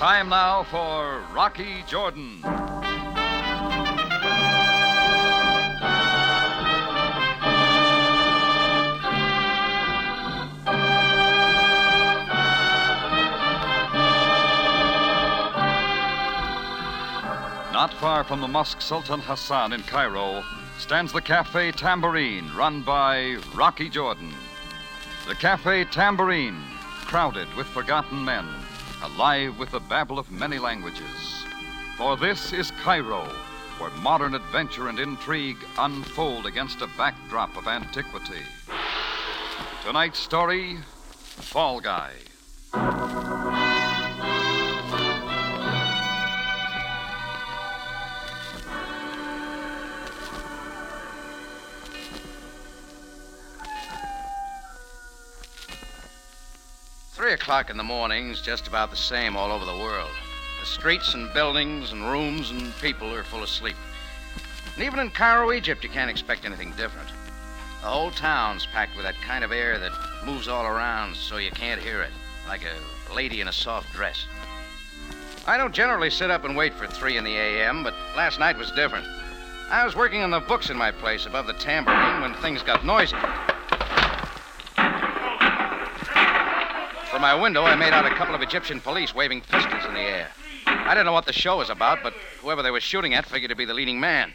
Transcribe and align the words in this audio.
Time 0.00 0.30
now 0.30 0.62
for 0.62 1.20
Rocky 1.34 1.84
Jordan. 1.86 2.40
Not 2.40 2.54
far 18.00 18.24
from 18.24 18.40
the 18.40 18.48
Mosque 18.48 18.80
Sultan 18.80 19.20
Hassan 19.20 19.74
in 19.74 19.82
Cairo 19.82 20.42
stands 20.78 21.12
the 21.12 21.20
Cafe 21.20 21.72
Tambourine, 21.72 22.50
run 22.56 22.80
by 22.80 23.36
Rocky 23.54 23.90
Jordan. 23.90 24.32
The 25.28 25.34
Cafe 25.34 25.84
Tambourine, 25.84 26.62
crowded 27.04 27.54
with 27.54 27.66
forgotten 27.66 28.24
men, 28.24 28.46
alive 29.02 29.58
with 29.58 29.70
the 29.70 29.80
babble 29.80 30.18
of 30.18 30.30
many 30.30 30.58
languages. 30.58 31.44
For 31.96 32.16
this 32.16 32.52
is 32.52 32.70
Cairo, 32.82 33.24
where 33.78 33.90
modern 34.02 34.34
adventure 34.34 34.88
and 34.88 34.98
intrigue 34.98 35.58
unfold 35.78 36.46
against 36.46 36.82
a 36.82 36.88
backdrop 36.98 37.56
of 37.56 37.66
antiquity. 37.66 38.42
Tonight's 39.84 40.18
story 40.18 40.76
Fall 40.76 41.80
Guy. 41.80 42.12
O'clock 57.50 57.68
in 57.68 57.76
the 57.76 57.82
morning's 57.82 58.40
just 58.40 58.68
about 58.68 58.90
the 58.90 58.96
same 58.96 59.36
all 59.36 59.50
over 59.50 59.64
the 59.64 59.76
world. 59.76 60.12
The 60.60 60.66
streets 60.66 61.14
and 61.14 61.34
buildings 61.34 61.90
and 61.90 62.08
rooms 62.08 62.52
and 62.52 62.72
people 62.80 63.12
are 63.12 63.24
full 63.24 63.42
of 63.42 63.48
sleep. 63.48 63.74
And 64.76 64.84
even 64.84 65.00
in 65.00 65.10
Cairo, 65.10 65.50
Egypt, 65.50 65.82
you 65.82 65.90
can't 65.90 66.08
expect 66.08 66.44
anything 66.44 66.70
different. 66.76 67.08
The 67.80 67.88
whole 67.88 68.12
town's 68.12 68.66
packed 68.66 68.94
with 68.94 69.04
that 69.04 69.16
kind 69.16 69.42
of 69.42 69.50
air 69.50 69.80
that 69.80 69.90
moves 70.24 70.46
all 70.46 70.64
around 70.64 71.16
so 71.16 71.38
you 71.38 71.50
can't 71.50 71.82
hear 71.82 72.02
it, 72.02 72.12
like 72.46 72.62
a 72.62 73.12
lady 73.12 73.40
in 73.40 73.48
a 73.48 73.52
soft 73.52 73.92
dress. 73.94 74.26
I 75.44 75.56
don't 75.56 75.74
generally 75.74 76.10
sit 76.10 76.30
up 76.30 76.44
and 76.44 76.56
wait 76.56 76.72
for 76.74 76.86
3 76.86 77.16
in 77.16 77.24
the 77.24 77.34
a.m., 77.34 77.82
but 77.82 77.94
last 78.16 78.38
night 78.38 78.56
was 78.56 78.70
different. 78.70 79.08
I 79.72 79.84
was 79.84 79.96
working 79.96 80.22
on 80.22 80.30
the 80.30 80.38
books 80.38 80.70
in 80.70 80.76
my 80.76 80.92
place 80.92 81.26
above 81.26 81.48
the 81.48 81.54
tambourine 81.54 82.20
when 82.20 82.32
things 82.34 82.62
got 82.62 82.84
noisy. 82.84 83.16
From 87.20 87.36
my 87.36 87.42
window, 87.42 87.64
I 87.64 87.74
made 87.76 87.92
out 87.92 88.06
a 88.06 88.14
couple 88.14 88.34
of 88.34 88.40
Egyptian 88.40 88.80
police 88.80 89.14
waving 89.14 89.42
pistols 89.42 89.84
in 89.84 89.92
the 89.92 90.00
air. 90.00 90.28
I 90.64 90.94
didn't 90.94 91.04
know 91.04 91.12
what 91.12 91.26
the 91.26 91.34
show 91.34 91.58
was 91.58 91.68
about, 91.68 92.02
but 92.02 92.14
whoever 92.40 92.62
they 92.62 92.70
were 92.70 92.80
shooting 92.80 93.12
at 93.12 93.26
figured 93.26 93.50
to 93.50 93.54
be 93.54 93.66
the 93.66 93.74
leading 93.74 94.00
man. 94.00 94.32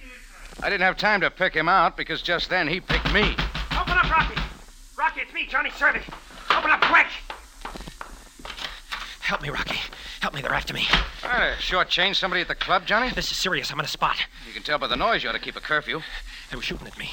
I 0.62 0.70
didn't 0.70 0.84
have 0.84 0.96
time 0.96 1.22
to 1.22 1.32
pick 1.32 1.56
him 1.56 1.68
out 1.68 1.98
because 1.98 2.22
just 2.22 2.48
then 2.48 2.68
he 2.68 2.80
picked 2.80 3.12
me. 3.12 3.36
Open 3.76 3.98
up, 3.98 4.08
Rocky. 4.12 4.40
Rocky, 5.00 5.22
it's 5.22 5.34
me, 5.34 5.48
Johnny 5.48 5.72
Servant. 5.72 6.06
Open 6.52 6.70
up 6.70 6.80
quick. 6.82 7.08
Help 9.20 9.42
me, 9.42 9.50
Rocky. 9.50 9.80
Help 10.22 10.36
me. 10.36 10.44
They're 10.44 10.54
after 10.54 10.76
me. 10.76 10.86
Trying 11.22 11.56
to 11.56 11.60
shortchange 11.60 12.18
somebody 12.18 12.42
at 12.42 12.48
the 12.48 12.54
club, 12.54 12.86
Johnny? 12.86 13.10
This 13.10 13.32
is 13.32 13.38
serious. 13.38 13.72
I'm 13.72 13.80
in 13.80 13.86
a 13.86 13.88
spot. 13.88 14.18
You 14.46 14.54
can 14.54 14.62
tell 14.62 14.78
by 14.78 14.86
the 14.86 14.96
noise 14.96 15.24
you 15.24 15.30
ought 15.30 15.34
to 15.34 15.40
keep 15.40 15.56
a 15.56 15.60
curfew. 15.60 16.02
They 16.52 16.56
were 16.56 16.62
shooting 16.62 16.86
at 16.86 17.00
me. 17.00 17.10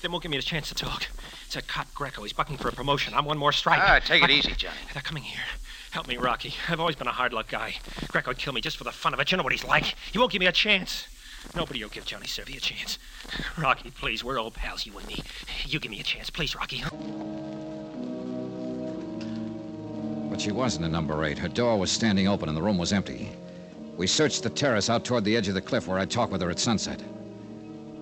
They 0.00 0.08
won't 0.08 0.22
give 0.22 0.30
me 0.30 0.38
a 0.38 0.42
chance 0.42 0.68
to 0.68 0.74
talk. 0.74 1.06
It's 1.44 1.54
that 1.54 1.66
cop 1.66 1.92
Greco. 1.94 2.22
He's 2.22 2.32
bucking 2.32 2.56
for 2.58 2.68
a 2.68 2.72
promotion. 2.72 3.14
I'm 3.14 3.24
one 3.24 3.38
more 3.38 3.52
strike. 3.52 3.80
Ah, 3.82 3.98
take 3.98 4.22
it 4.22 4.30
I- 4.30 4.32
easy, 4.32 4.52
Johnny. 4.52 4.76
They're 4.92 5.02
coming 5.02 5.24
here. 5.24 5.40
Help 5.90 6.06
me, 6.06 6.16
Rocky. 6.18 6.54
I've 6.68 6.78
always 6.80 6.96
been 6.96 7.06
a 7.08 7.12
hard 7.12 7.32
luck 7.32 7.48
guy. 7.48 7.74
Greco'd 8.08 8.38
kill 8.38 8.52
me 8.52 8.60
just 8.60 8.76
for 8.76 8.84
the 8.84 8.92
fun 8.92 9.14
of 9.14 9.20
it. 9.20 9.30
You 9.32 9.38
know 9.38 9.42
what 9.42 9.52
he's 9.52 9.64
like. 9.64 9.94
He 10.12 10.18
won't 10.18 10.30
give 10.30 10.40
me 10.40 10.46
a 10.46 10.52
chance. 10.52 11.08
Nobody 11.56 11.82
will 11.82 11.88
give 11.90 12.04
Johnny 12.04 12.26
Servy 12.26 12.56
a 12.56 12.60
chance. 12.60 12.98
Rocky, 13.58 13.90
please, 13.90 14.22
we're 14.22 14.38
old 14.38 14.54
pals, 14.54 14.84
you 14.86 14.96
and 14.98 15.06
me. 15.08 15.22
You 15.66 15.80
give 15.80 15.90
me 15.90 16.00
a 16.00 16.02
chance, 16.04 16.30
please, 16.30 16.54
Rocky. 16.54 16.82
But 20.30 20.40
she 20.40 20.52
wasn't 20.52 20.84
in 20.84 20.92
number 20.92 21.24
eight. 21.24 21.38
Her 21.38 21.48
door 21.48 21.78
was 21.78 21.90
standing 21.90 22.28
open 22.28 22.48
and 22.48 22.56
the 22.56 22.62
room 22.62 22.76
was 22.78 22.92
empty. 22.92 23.30
We 23.96 24.06
searched 24.06 24.42
the 24.42 24.50
terrace 24.50 24.90
out 24.90 25.04
toward 25.04 25.24
the 25.24 25.36
edge 25.36 25.48
of 25.48 25.54
the 25.54 25.60
cliff 25.60 25.88
where 25.88 25.98
I'd 25.98 26.10
talked 26.10 26.30
with 26.32 26.42
her 26.42 26.50
at 26.50 26.58
sunset. 26.58 27.00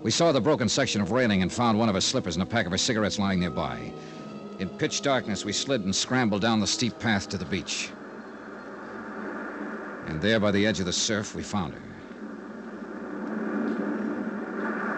We 0.03 0.11
saw 0.11 0.31
the 0.33 0.41
broken 0.41 0.69
section 0.69 1.01
of 1.01 1.11
railing 1.11 1.43
and 1.43 1.53
found 1.53 1.79
one 1.79 1.89
of 1.89 1.95
her 1.95 2.01
slippers 2.01 2.37
and 2.37 2.43
a 2.43 2.47
pack 2.47 2.67
of 2.67 2.73
her 2.73 2.79
cigarettes 2.79 3.19
lying 3.19 3.41
nearby. 3.41 3.93
In 4.59 4.69
pitch 4.79 5.03
darkness, 5.03 5.45
we 5.45 5.53
slid 5.53 5.83
and 5.83 5.95
scrambled 5.95 6.43
down 6.43 6.61
the 6.61 6.67
steep 6.67 6.99
path 6.99 7.29
to 7.29 7.37
the 7.39 7.45
beach. 7.45 7.91
And 10.07 10.23
there, 10.23 10.39
by 10.39 10.51
the 10.51 10.67
edge 10.67 10.81
of 10.81 10.87
the 10.87 10.93
surf, 10.93 11.35
we 11.35 11.43
found 11.43 11.75
her. 11.75 11.81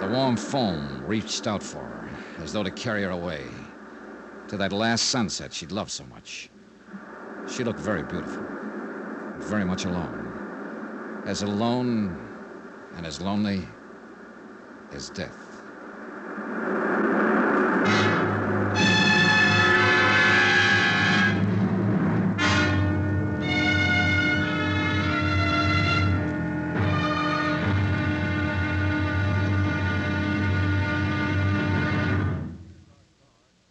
The 0.01 0.07
warm 0.07 0.37
foam 0.37 1.03
reached 1.07 1.47
out 1.47 1.63
for 1.63 1.83
her, 1.83 2.09
as 2.43 2.53
though 2.53 2.63
to 2.63 2.71
carry 2.71 3.03
her 3.03 3.11
away 3.11 3.49
to 4.49 4.57
that 4.57 4.73
last 4.73 5.07
sunset 5.07 5.53
she'd 5.53 5.73
loved 5.73 5.91
so 5.91 6.05
much. 6.05 6.49
She 7.51 7.65
looked 7.65 7.81
very 7.81 8.03
beautiful, 8.03 8.45
very 9.41 9.65
much 9.65 9.85
alone. 9.85 10.33
As 11.27 11.43
alone 11.43 12.17
and 12.97 13.05
as 13.07 13.21
lonely 13.21 13.78
as 14.93 15.11
death. 15.11 15.49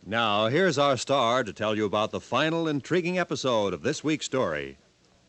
Now, 0.09 0.47
here's 0.47 0.77
our 0.77 0.95
star 0.95 1.43
to 1.43 1.51
tell 1.51 1.75
you 1.75 1.83
about 1.83 2.11
the 2.11 2.21
final 2.21 2.67
intriguing 2.67 3.19
episode 3.19 3.73
of 3.73 3.83
this 3.83 4.05
week's 4.05 4.25
story. 4.25 4.77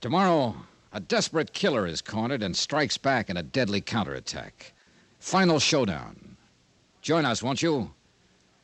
Tomorrow, 0.01 0.55
a 0.93 1.01
desperate 1.01 1.53
killer 1.53 1.85
is 1.85 2.01
cornered 2.01 2.45
and 2.45 2.57
strikes 2.57 2.97
back 2.97 3.29
in 3.29 3.37
a 3.37 3.43
deadly 3.43 3.81
counterattack. 3.81 4.73
Final 5.19 5.59
showdown. 5.59 6.37
Join 7.03 7.25
us, 7.25 7.43
won't 7.43 7.63
you? 7.63 7.91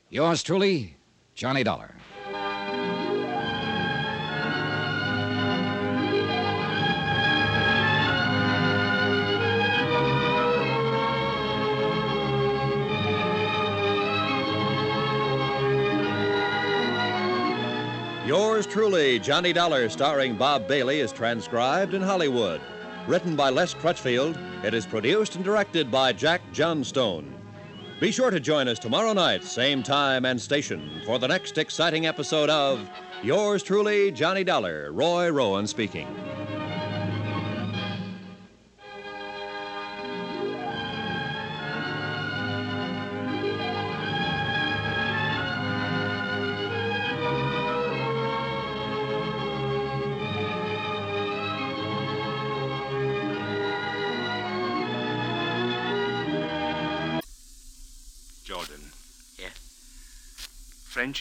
Yours 0.09 0.43
truly, 0.43 0.97
Johnny 1.35 1.63
Dollar. 1.65 1.95
Yours 18.27 18.67
truly, 18.67 19.19
Johnny 19.19 19.53
Dollar, 19.53 19.89
starring 19.91 20.35
Bob 20.35 20.67
Bailey, 20.67 21.01
is 21.01 21.13
transcribed 21.13 21.93
in 21.93 22.01
Hollywood. 22.01 22.61
Written 23.07 23.37
by 23.37 23.51
Les 23.51 23.75
Crutchfield, 23.75 24.39
it 24.65 24.73
is 24.73 24.87
produced 24.87 25.35
and 25.35 25.45
directed 25.45 25.91
by 25.91 26.13
Jack 26.15 26.41
Johnstone. 26.53 27.35
Be 28.01 28.11
sure 28.11 28.31
to 28.31 28.41
join 28.41 28.67
us 28.67 28.79
tomorrow 28.79 29.13
night, 29.13 29.45
same 29.45 29.83
time 29.83 30.25
and 30.25 30.41
station, 30.41 31.03
for 31.05 31.19
the 31.19 31.29
next 31.29 31.59
exciting 31.59 32.07
episode 32.07 32.49
of 32.49 32.89
Yours 33.23 33.63
truly, 33.63 34.11
Johnny 34.11 34.43
Dollar, 34.43 34.91
Roy 34.91 35.31
Rowan 35.31 35.67
speaking. 35.67 36.09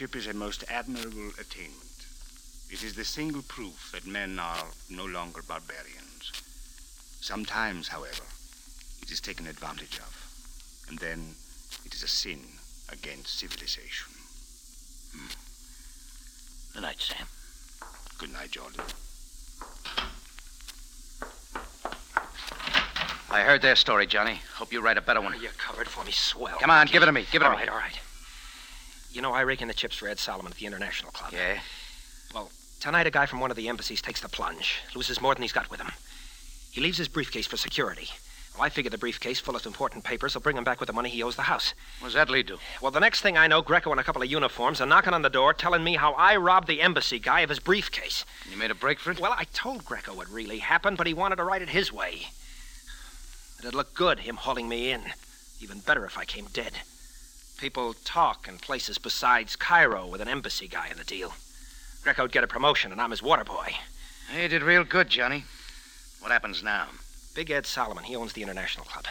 Friendship 0.04 0.20
is 0.20 0.36
a 0.36 0.38
most 0.38 0.66
admirable 0.70 1.30
attainment. 1.40 2.06
It 2.70 2.84
is 2.84 2.94
the 2.94 3.06
single 3.06 3.42
proof 3.42 3.90
that 3.94 4.06
men 4.06 4.38
are 4.38 4.66
no 4.90 5.06
longer 5.06 5.42
barbarians. 5.48 6.34
Sometimes, 7.22 7.88
however, 7.88 8.24
it 9.02 9.10
is 9.12 9.22
taken 9.22 9.48
advantage 9.48 10.00
of, 10.00 10.84
and 10.90 11.00
then 11.00 11.36
it 11.86 11.94
is 11.94 12.04
a 12.04 12.10
sin 12.10 12.42
against 12.92 13.40
civilization. 13.40 14.12
Hmm. 15.16 15.32
Good 16.74 16.82
night, 16.82 17.00
Sam. 17.00 17.26
Good 18.18 18.34
night, 18.34 18.52
Jordan. 18.52 18.82
I 23.32 23.40
heard 23.44 23.62
their 23.62 23.78
story, 23.78 24.06
Johnny. 24.06 24.42
Hope 24.56 24.74
you 24.74 24.82
write 24.82 24.98
a 24.98 25.02
better 25.02 25.22
one. 25.22 25.34
You're 25.42 25.52
covered 25.52 25.88
for 25.88 26.04
me 26.04 26.12
swell. 26.12 26.58
Come 26.60 26.72
on, 26.72 26.80
Rocky. 26.80 26.92
give 26.92 27.04
it 27.04 27.06
to 27.06 27.14
me. 27.14 27.26
Give 27.32 27.42
it 27.42 27.46
to 27.46 27.52
All 27.52 27.56
me. 27.56 27.60
right, 27.60 27.70
all 27.70 27.78
right. 27.78 27.98
You 29.14 29.22
know, 29.22 29.32
I 29.32 29.42
rake 29.42 29.62
in 29.62 29.68
the 29.68 29.74
chips 29.74 29.96
for 29.96 30.08
Ed 30.08 30.20
Solomon 30.20 30.52
at 30.52 30.58
the 30.58 30.66
International 30.66 31.12
Club. 31.12 31.32
Yeah? 31.32 31.60
Well, 32.34 32.50
Tonight, 32.84 33.08
a 33.08 33.12
guy 33.12 33.26
from 33.28 33.40
one 33.40 33.50
of 33.50 33.56
the 33.56 33.70
embassies 33.70 34.02
takes 34.02 34.20
the 34.20 34.28
plunge, 34.28 34.82
loses 34.94 35.22
more 35.22 35.34
than 35.34 35.42
he's 35.42 35.54
got 35.54 35.72
with 35.72 35.80
him. 35.80 35.94
He 36.70 36.82
leaves 36.82 36.98
his 36.98 37.08
briefcase 37.08 37.48
for 37.48 37.56
security. 37.56 38.10
Well, 38.54 38.66
I 38.66 38.68
figure 38.68 38.92
the 38.92 38.98
briefcase 38.98 39.40
full 39.40 39.56
of 39.56 39.66
important 39.66 40.04
papers 40.04 40.34
will 40.34 40.42
bring 40.42 40.58
him 40.58 40.66
back 40.66 40.82
with 40.82 40.88
the 40.88 40.94
money 40.94 41.10
he 41.10 41.24
owes 41.24 41.38
the 41.38 41.44
house. 41.44 41.74
What 42.02 42.08
does 42.08 42.16
that 42.16 42.30
lead 42.30 42.48
to? 42.48 42.58
Well, 42.82 42.92
the 42.92 43.00
next 43.00 43.22
thing 43.22 43.38
I 43.38 43.48
know, 43.48 43.62
Greco 43.62 43.92
and 43.92 44.02
a 44.02 44.04
couple 44.04 44.22
of 44.22 44.30
uniforms 44.30 44.82
are 44.82 44.86
knocking 44.86 45.14
on 45.14 45.22
the 45.22 45.30
door 45.30 45.54
telling 45.54 45.82
me 45.82 45.96
how 45.96 46.12
I 46.16 46.36
robbed 46.36 46.68
the 46.68 46.82
embassy 46.82 47.20
guy 47.20 47.40
of 47.40 47.50
his 47.50 47.60
briefcase. 47.60 48.26
You 48.52 48.58
made 48.58 48.70
a 48.70 48.76
break 48.76 49.00
for 49.00 49.12
it? 49.12 49.20
Well, 49.22 49.34
I 49.34 49.46
told 49.54 49.86
Greco 49.86 50.14
what 50.14 50.30
really 50.30 50.58
happened, 50.58 50.98
but 50.98 51.08
he 51.08 51.14
wanted 51.14 51.38
to 51.38 51.46
write 51.46 51.62
it 51.62 51.70
his 51.70 51.90
way. 51.94 52.24
It'd 53.60 53.74
look 53.74 53.94
good, 53.94 54.20
him 54.20 54.36
hauling 54.36 54.68
me 54.68 54.92
in. 54.92 55.04
Even 55.62 55.80
better 55.80 56.04
if 56.04 56.18
I 56.18 56.26
came 56.26 56.48
dead. 56.52 56.74
People 57.58 57.94
talk 58.06 58.48
in 58.48 58.58
places 58.58 58.98
besides 58.98 59.56
Cairo 59.56 60.06
with 60.08 60.22
an 60.22 60.28
embassy 60.28 60.68
guy 60.68 60.88
in 60.90 60.98
the 60.98 61.04
deal. 61.04 61.34
Greco'd 62.04 62.32
get 62.32 62.44
a 62.44 62.48
promotion, 62.48 62.92
and 62.92 63.00
I'm 63.00 63.12
his 63.12 63.24
water 63.24 63.44
boy. 63.44 63.76
Hey, 64.30 64.44
you 64.44 64.48
did 64.50 64.64
real 64.64 64.84
good, 64.84 65.10
Johnny. 65.10 65.46
What 66.20 66.32
happens 66.32 66.62
now? 66.62 66.88
Big 67.36 67.52
Ed 67.52 67.66
Solomon, 67.66 68.04
he 68.04 68.16
owns 68.16 68.34
the 68.34 68.44
International 68.44 68.86
Club. 68.86 69.06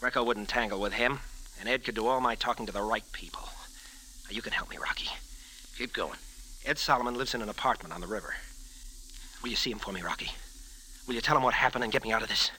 Greco 0.00 0.24
wouldn't 0.24 0.48
tangle 0.48 0.80
with 0.80 0.94
him, 0.94 1.20
and 1.60 1.68
Ed 1.68 1.84
could 1.84 1.94
do 1.94 2.06
all 2.06 2.20
my 2.20 2.34
talking 2.34 2.66
to 2.66 2.72
the 2.72 2.82
right 2.82 3.04
people. 3.12 3.48
Now, 4.24 4.34
you 4.34 4.42
can 4.42 4.52
help 4.52 4.70
me, 4.70 4.78
Rocky. 4.78 5.08
Keep 5.78 5.92
going. 5.92 6.18
Ed 6.64 6.78
Solomon 6.78 7.14
lives 7.14 7.34
in 7.34 7.42
an 7.42 7.48
apartment 7.48 7.94
on 7.94 8.00
the 8.00 8.06
river. 8.06 8.34
Will 9.42 9.50
you 9.50 9.56
see 9.56 9.70
him 9.70 9.78
for 9.78 9.92
me, 9.92 10.02
Rocky? 10.02 10.30
Will 11.06 11.14
you 11.14 11.20
tell 11.20 11.36
him 11.36 11.42
what 11.42 11.54
happened 11.54 11.84
and 11.84 11.92
get 11.92 12.04
me 12.04 12.12
out 12.12 12.22
of 12.22 12.28
this? 12.28 12.50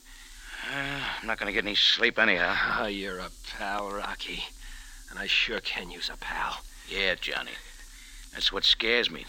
Uh, 0.71 0.99
I'm 1.21 1.27
not 1.27 1.39
going 1.39 1.47
to 1.47 1.53
get 1.53 1.65
any 1.65 1.75
sleep 1.75 2.19
anyhow. 2.19 2.55
Oh, 2.79 2.87
you're 2.87 3.19
a 3.19 3.29
pal, 3.57 3.89
Rocky. 3.89 4.43
And 5.13 5.21
I 5.21 5.27
sure 5.27 5.59
can 5.59 5.91
use 5.91 6.09
a 6.11 6.17
pal. 6.17 6.59
Yeah, 6.89 7.13
Johnny. 7.13 7.51
That's 8.33 8.51
what 8.51 8.63
scares 8.63 9.11
me. 9.11 9.27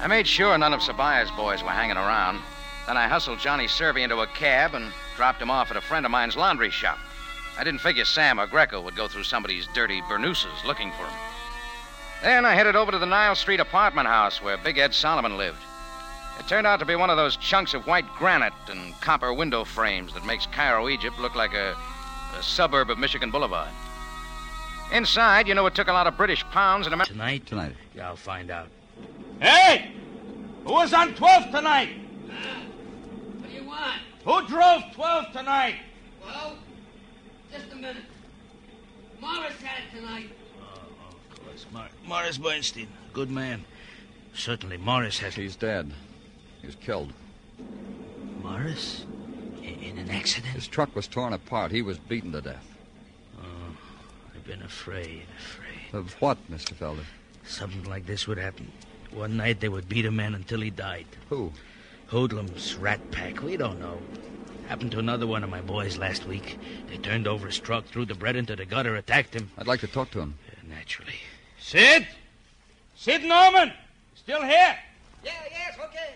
I 0.00 0.08
made 0.08 0.26
sure 0.26 0.58
none 0.58 0.74
of 0.74 0.80
Sabaya's 0.80 1.30
boys 1.30 1.62
were 1.62 1.68
hanging 1.68 1.96
around. 1.96 2.42
Then 2.88 2.96
I 2.96 3.06
hustled 3.06 3.38
Johnny 3.38 3.68
Servy 3.68 4.02
into 4.02 4.22
a 4.22 4.26
cab 4.26 4.74
and 4.74 4.92
dropped 5.14 5.40
him 5.40 5.52
off 5.52 5.70
at 5.70 5.76
a 5.76 5.80
friend 5.80 6.04
of 6.04 6.10
mine's 6.10 6.36
laundry 6.36 6.72
shop. 6.72 6.98
I 7.56 7.62
didn't 7.62 7.80
figure 7.80 8.04
Sam 8.04 8.40
or 8.40 8.48
Greco 8.48 8.80
would 8.80 8.96
go 8.96 9.06
through 9.06 9.22
somebody's 9.22 9.68
dirty 9.72 10.00
burnouses 10.02 10.64
looking 10.64 10.90
for 10.90 11.04
him. 11.04 11.14
Then 12.24 12.44
I 12.44 12.56
headed 12.56 12.74
over 12.74 12.90
to 12.90 12.98
the 12.98 13.06
Nile 13.06 13.36
Street 13.36 13.60
apartment 13.60 14.08
house 14.08 14.42
where 14.42 14.56
Big 14.56 14.78
Ed 14.78 14.92
Solomon 14.92 15.36
lived. 15.36 15.62
It 16.38 16.46
turned 16.48 16.66
out 16.66 16.78
to 16.80 16.84
be 16.84 16.96
one 16.96 17.10
of 17.10 17.16
those 17.16 17.36
chunks 17.36 17.74
of 17.74 17.86
white 17.86 18.06
granite 18.18 18.52
and 18.68 18.98
copper 19.00 19.32
window 19.32 19.64
frames 19.64 20.12
that 20.14 20.24
makes 20.26 20.46
Cairo, 20.46 20.88
Egypt 20.88 21.18
look 21.18 21.34
like 21.34 21.54
a, 21.54 21.76
a 22.38 22.42
suburb 22.42 22.90
of 22.90 22.98
Michigan 22.98 23.30
Boulevard. 23.30 23.70
Inside, 24.92 25.48
you 25.48 25.54
know, 25.54 25.66
it 25.66 25.74
took 25.74 25.88
a 25.88 25.92
lot 25.92 26.06
of 26.06 26.16
British 26.16 26.44
pounds 26.44 26.86
and 26.86 27.00
a. 27.00 27.04
Tonight? 27.04 27.46
Tonight. 27.46 27.74
Yeah, 27.94 28.08
I'll 28.08 28.16
find 28.16 28.50
out. 28.50 28.68
Hey! 29.40 29.92
Who 30.64 30.72
was 30.72 30.92
on 30.92 31.14
12 31.14 31.50
tonight? 31.50 31.90
What 32.28 33.48
do 33.48 33.54
you 33.54 33.64
want? 33.64 34.00
Who 34.24 34.46
drove 34.46 34.82
12 34.94 35.32
tonight? 35.32 35.76
Well, 36.24 36.56
just 37.52 37.72
a 37.72 37.76
minute. 37.76 38.02
Morris 39.20 39.60
had 39.60 39.84
it 39.84 39.96
tonight. 39.96 40.30
Oh, 40.60 41.14
of 41.32 41.44
course. 41.44 41.66
Mar- 41.72 41.90
Morris 42.06 42.38
Bernstein. 42.38 42.88
Good 43.12 43.30
man. 43.30 43.64
Certainly, 44.34 44.76
Morris 44.78 45.18
has. 45.18 45.34
He's 45.34 45.56
dead. 45.56 45.92
He 46.60 46.66
was 46.66 46.76
killed. 46.76 47.12
Morris? 48.42 49.04
In, 49.62 49.74
in 49.82 49.98
an 49.98 50.10
accident? 50.10 50.54
His 50.54 50.66
truck 50.66 50.94
was 50.94 51.06
torn 51.06 51.32
apart. 51.32 51.70
He 51.70 51.82
was 51.82 51.98
beaten 51.98 52.32
to 52.32 52.40
death. 52.40 52.66
Oh, 53.38 53.76
I've 54.34 54.44
been 54.44 54.62
afraid, 54.62 55.22
afraid. 55.38 55.94
Of 55.98 56.12
what, 56.20 56.38
Mr. 56.50 56.74
Felder? 56.74 57.04
Something 57.46 57.84
like 57.84 58.06
this 58.06 58.26
would 58.26 58.38
happen. 58.38 58.70
One 59.12 59.36
night 59.36 59.60
they 59.60 59.68
would 59.68 59.88
beat 59.88 60.04
a 60.04 60.10
man 60.10 60.34
until 60.34 60.60
he 60.60 60.70
died. 60.70 61.06
Who? 61.30 61.52
Hoodlums, 62.08 62.76
rat 62.76 63.10
pack, 63.10 63.42
we 63.42 63.56
don't 63.56 63.80
know. 63.80 63.98
Happened 64.68 64.92
to 64.92 64.98
another 64.98 65.26
one 65.26 65.44
of 65.44 65.50
my 65.50 65.60
boys 65.60 65.96
last 65.96 66.26
week. 66.26 66.58
They 66.88 66.98
turned 66.98 67.26
over 67.26 67.46
his 67.46 67.58
truck, 67.58 67.86
threw 67.86 68.04
the 68.04 68.14
bread 68.14 68.36
into 68.36 68.56
the 68.56 68.64
gutter, 68.64 68.96
attacked 68.96 69.34
him. 69.34 69.50
I'd 69.56 69.66
like 69.66 69.80
to 69.80 69.86
talk 69.86 70.10
to 70.10 70.20
him. 70.20 70.34
Uh, 70.48 70.68
naturally. 70.68 71.14
Sid? 71.60 72.06
Sid 72.96 73.24
Norman? 73.24 73.72
Still 74.16 74.42
here? 74.42 74.76
Yeah, 75.24 75.32
yes, 75.50 75.74
okay, 75.78 75.86
okay. 75.86 76.14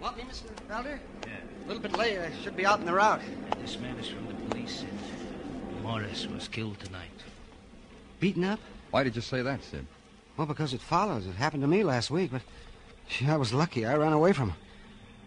Want 0.00 0.16
me, 0.16 0.24
Mr. 0.24 0.44
Felder? 0.68 0.98
Yeah. 1.26 1.32
A 1.64 1.66
little 1.66 1.82
bit 1.82 1.96
late. 1.96 2.18
I 2.18 2.30
should 2.42 2.56
be 2.56 2.66
out 2.66 2.80
in 2.80 2.86
the 2.86 2.92
route. 2.92 3.20
This 3.60 3.78
man 3.78 3.96
is 3.98 4.08
from 4.08 4.26
the 4.26 4.34
police, 4.34 4.80
Sid. 4.80 4.88
Morris 5.82 6.26
was 6.26 6.48
killed 6.48 6.78
tonight. 6.80 7.10
Beaten 8.20 8.44
up? 8.44 8.60
Why 8.90 9.04
did 9.04 9.16
you 9.16 9.22
say 9.22 9.42
that, 9.42 9.62
Sid? 9.64 9.86
Well, 10.36 10.46
because 10.46 10.74
it 10.74 10.80
follows. 10.80 11.26
It 11.26 11.34
happened 11.34 11.62
to 11.62 11.68
me 11.68 11.82
last 11.82 12.10
week, 12.10 12.30
but 12.30 12.42
gee, 13.08 13.26
I 13.26 13.36
was 13.36 13.54
lucky. 13.54 13.86
I 13.86 13.94
ran 13.96 14.12
away 14.12 14.32
from 14.32 14.50
him. 14.50 14.58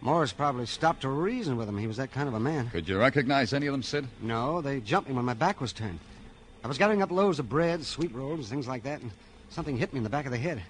Morris 0.00 0.32
probably 0.32 0.66
stopped 0.66 1.02
to 1.02 1.08
reason 1.08 1.56
with 1.56 1.68
him. 1.68 1.76
He 1.76 1.86
was 1.86 1.98
that 1.98 2.12
kind 2.12 2.28
of 2.28 2.34
a 2.34 2.40
man. 2.40 2.70
Could 2.70 2.88
you 2.88 2.98
recognize 2.98 3.52
any 3.52 3.66
of 3.66 3.72
them, 3.72 3.82
Sid? 3.82 4.06
No, 4.22 4.62
they 4.62 4.80
jumped 4.80 5.08
me 5.08 5.14
when 5.14 5.24
my 5.24 5.34
back 5.34 5.60
was 5.60 5.72
turned. 5.72 5.98
I 6.64 6.68
was 6.68 6.78
gathering 6.78 7.02
up 7.02 7.10
loaves 7.10 7.38
of 7.38 7.48
bread, 7.48 7.84
sweet 7.84 8.14
rolls, 8.14 8.48
things 8.48 8.68
like 8.68 8.82
that, 8.84 9.02
and 9.02 9.10
something 9.50 9.76
hit 9.76 9.92
me 9.92 9.98
in 9.98 10.04
the 10.04 10.10
back 10.10 10.26
of 10.26 10.32
the 10.32 10.38
head. 10.38 10.62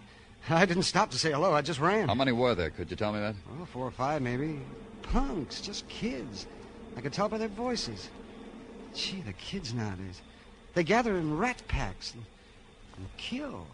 I 0.48 0.66
didn't 0.66 0.84
stop 0.84 1.10
to 1.10 1.18
say 1.18 1.30
hello. 1.32 1.52
I 1.52 1.62
just 1.62 1.80
ran. 1.80 2.08
How 2.08 2.14
many 2.14 2.32
were 2.32 2.54
there? 2.54 2.70
Could 2.70 2.90
you 2.90 2.96
tell 2.96 3.12
me 3.12 3.20
that? 3.20 3.34
Oh, 3.60 3.64
four 3.66 3.86
or 3.86 3.90
five, 3.90 4.22
maybe. 4.22 4.60
Punks, 5.02 5.60
just 5.60 5.86
kids. 5.88 6.46
I 6.96 7.00
could 7.00 7.12
tell 7.12 7.28
by 7.28 7.38
their 7.38 7.48
voices. 7.48 8.08
Gee, 8.94 9.20
the 9.20 9.32
kids 9.34 9.74
nowadays. 9.74 10.22
They 10.74 10.82
gather 10.82 11.16
in 11.16 11.36
rat 11.36 11.62
packs 11.68 12.14
and, 12.14 12.24
and 12.96 13.06
kill. 13.16 13.66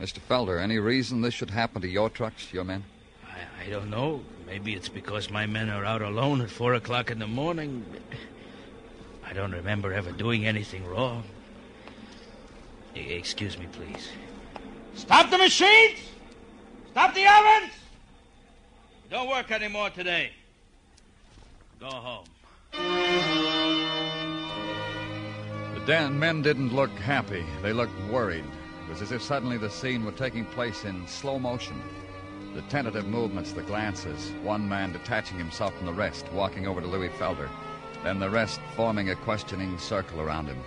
Mr. 0.00 0.18
Felder, 0.28 0.60
any 0.60 0.78
reason 0.78 1.20
this 1.20 1.34
should 1.34 1.50
happen 1.50 1.80
to 1.82 1.88
your 1.88 2.10
trucks, 2.10 2.52
your 2.52 2.64
men? 2.64 2.84
I, 3.26 3.66
I 3.66 3.70
don't 3.70 3.90
know. 3.90 4.20
Maybe 4.46 4.74
it's 4.74 4.88
because 4.88 5.30
my 5.30 5.46
men 5.46 5.70
are 5.70 5.84
out 5.84 6.02
alone 6.02 6.40
at 6.40 6.50
four 6.50 6.74
o'clock 6.74 7.10
in 7.10 7.18
the 7.18 7.26
morning. 7.26 7.84
I 9.24 9.32
don't 9.32 9.52
remember 9.52 9.92
ever 9.92 10.12
doing 10.12 10.46
anything 10.46 10.84
wrong. 10.86 11.24
Excuse 12.94 13.58
me, 13.58 13.66
please. 13.72 14.08
Stop 14.96 15.30
the 15.30 15.38
machines! 15.38 15.98
Stop 16.92 17.14
the 17.14 17.26
ovens! 17.26 17.72
Don't 19.10 19.28
work 19.28 19.50
anymore 19.50 19.90
today. 19.90 20.30
Go 21.80 21.86
home. 21.86 22.24
The 25.74 25.80
Dan 25.86 26.18
men 26.18 26.42
didn't 26.42 26.74
look 26.74 26.90
happy. 26.90 27.44
They 27.62 27.72
looked 27.72 28.00
worried. 28.10 28.44
It 28.86 28.90
was 28.90 29.02
as 29.02 29.12
if 29.12 29.22
suddenly 29.22 29.58
the 29.58 29.70
scene 29.70 30.04
were 30.04 30.12
taking 30.12 30.44
place 30.46 30.84
in 30.84 31.06
slow 31.06 31.38
motion. 31.38 31.82
The 32.54 32.62
tentative 32.62 33.06
movements, 33.06 33.52
the 33.52 33.62
glances, 33.62 34.30
one 34.42 34.68
man 34.68 34.92
detaching 34.92 35.38
himself 35.38 35.76
from 35.76 35.86
the 35.86 35.92
rest, 35.92 36.32
walking 36.32 36.68
over 36.68 36.80
to 36.80 36.86
Louis 36.86 37.08
Felder, 37.10 37.48
then 38.04 38.20
the 38.20 38.30
rest 38.30 38.60
forming 38.76 39.10
a 39.10 39.16
questioning 39.16 39.76
circle 39.78 40.20
around 40.20 40.46
him. 40.46 40.62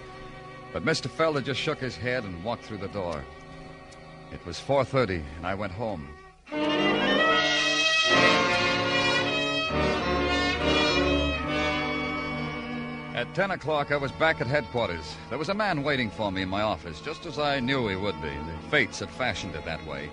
But 0.73 0.83
Mr. 0.83 1.09
Felder 1.09 1.43
just 1.43 1.61
shook 1.61 1.79
his 1.79 1.95
head 1.95 2.25
and 2.25 2.43
walked 2.43 2.65
through 2.65 2.79
the 2.79 2.89
door. 2.89 3.23
It 4.31 4.45
was 4.45 4.59
4:30 4.59 5.23
and 5.37 5.47
I 5.47 5.55
went 5.55 5.71
home. 5.71 6.07
At 13.17 13.33
10 13.33 13.49
o'clock, 13.51 13.91
I 13.91 13.97
was 13.97 14.11
back 14.11 14.41
at 14.41 14.47
headquarters. 14.47 15.15
There 15.29 15.39
was 15.39 15.49
a 15.49 15.53
man 15.55 15.81
waiting 15.81 16.11
for 16.11 16.31
me 16.31 16.43
in 16.43 16.49
my 16.49 16.61
office, 16.61 17.01
just 17.01 17.25
as 17.25 17.39
I 17.39 17.59
knew 17.59 17.87
he 17.87 17.95
would 17.95 18.21
be. 18.21 18.29
The 18.29 18.69
fates 18.69 18.99
had 18.99 19.09
fashioned 19.09 19.55
it 19.55 19.65
that 19.65 19.83
way. 19.87 20.11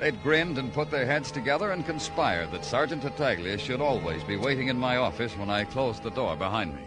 They'd 0.00 0.20
grinned 0.22 0.58
and 0.58 0.72
put 0.72 0.90
their 0.90 1.06
heads 1.06 1.30
together 1.30 1.70
and 1.70 1.86
conspired 1.86 2.50
that 2.50 2.64
Sergeant 2.64 3.02
Tartaglia 3.02 3.56
should 3.56 3.80
always 3.80 4.24
be 4.24 4.36
waiting 4.36 4.66
in 4.66 4.76
my 4.76 4.96
office 4.96 5.36
when 5.36 5.48
I 5.48 5.62
closed 5.64 6.02
the 6.02 6.10
door 6.10 6.34
behind 6.34 6.74
me. 6.74 6.82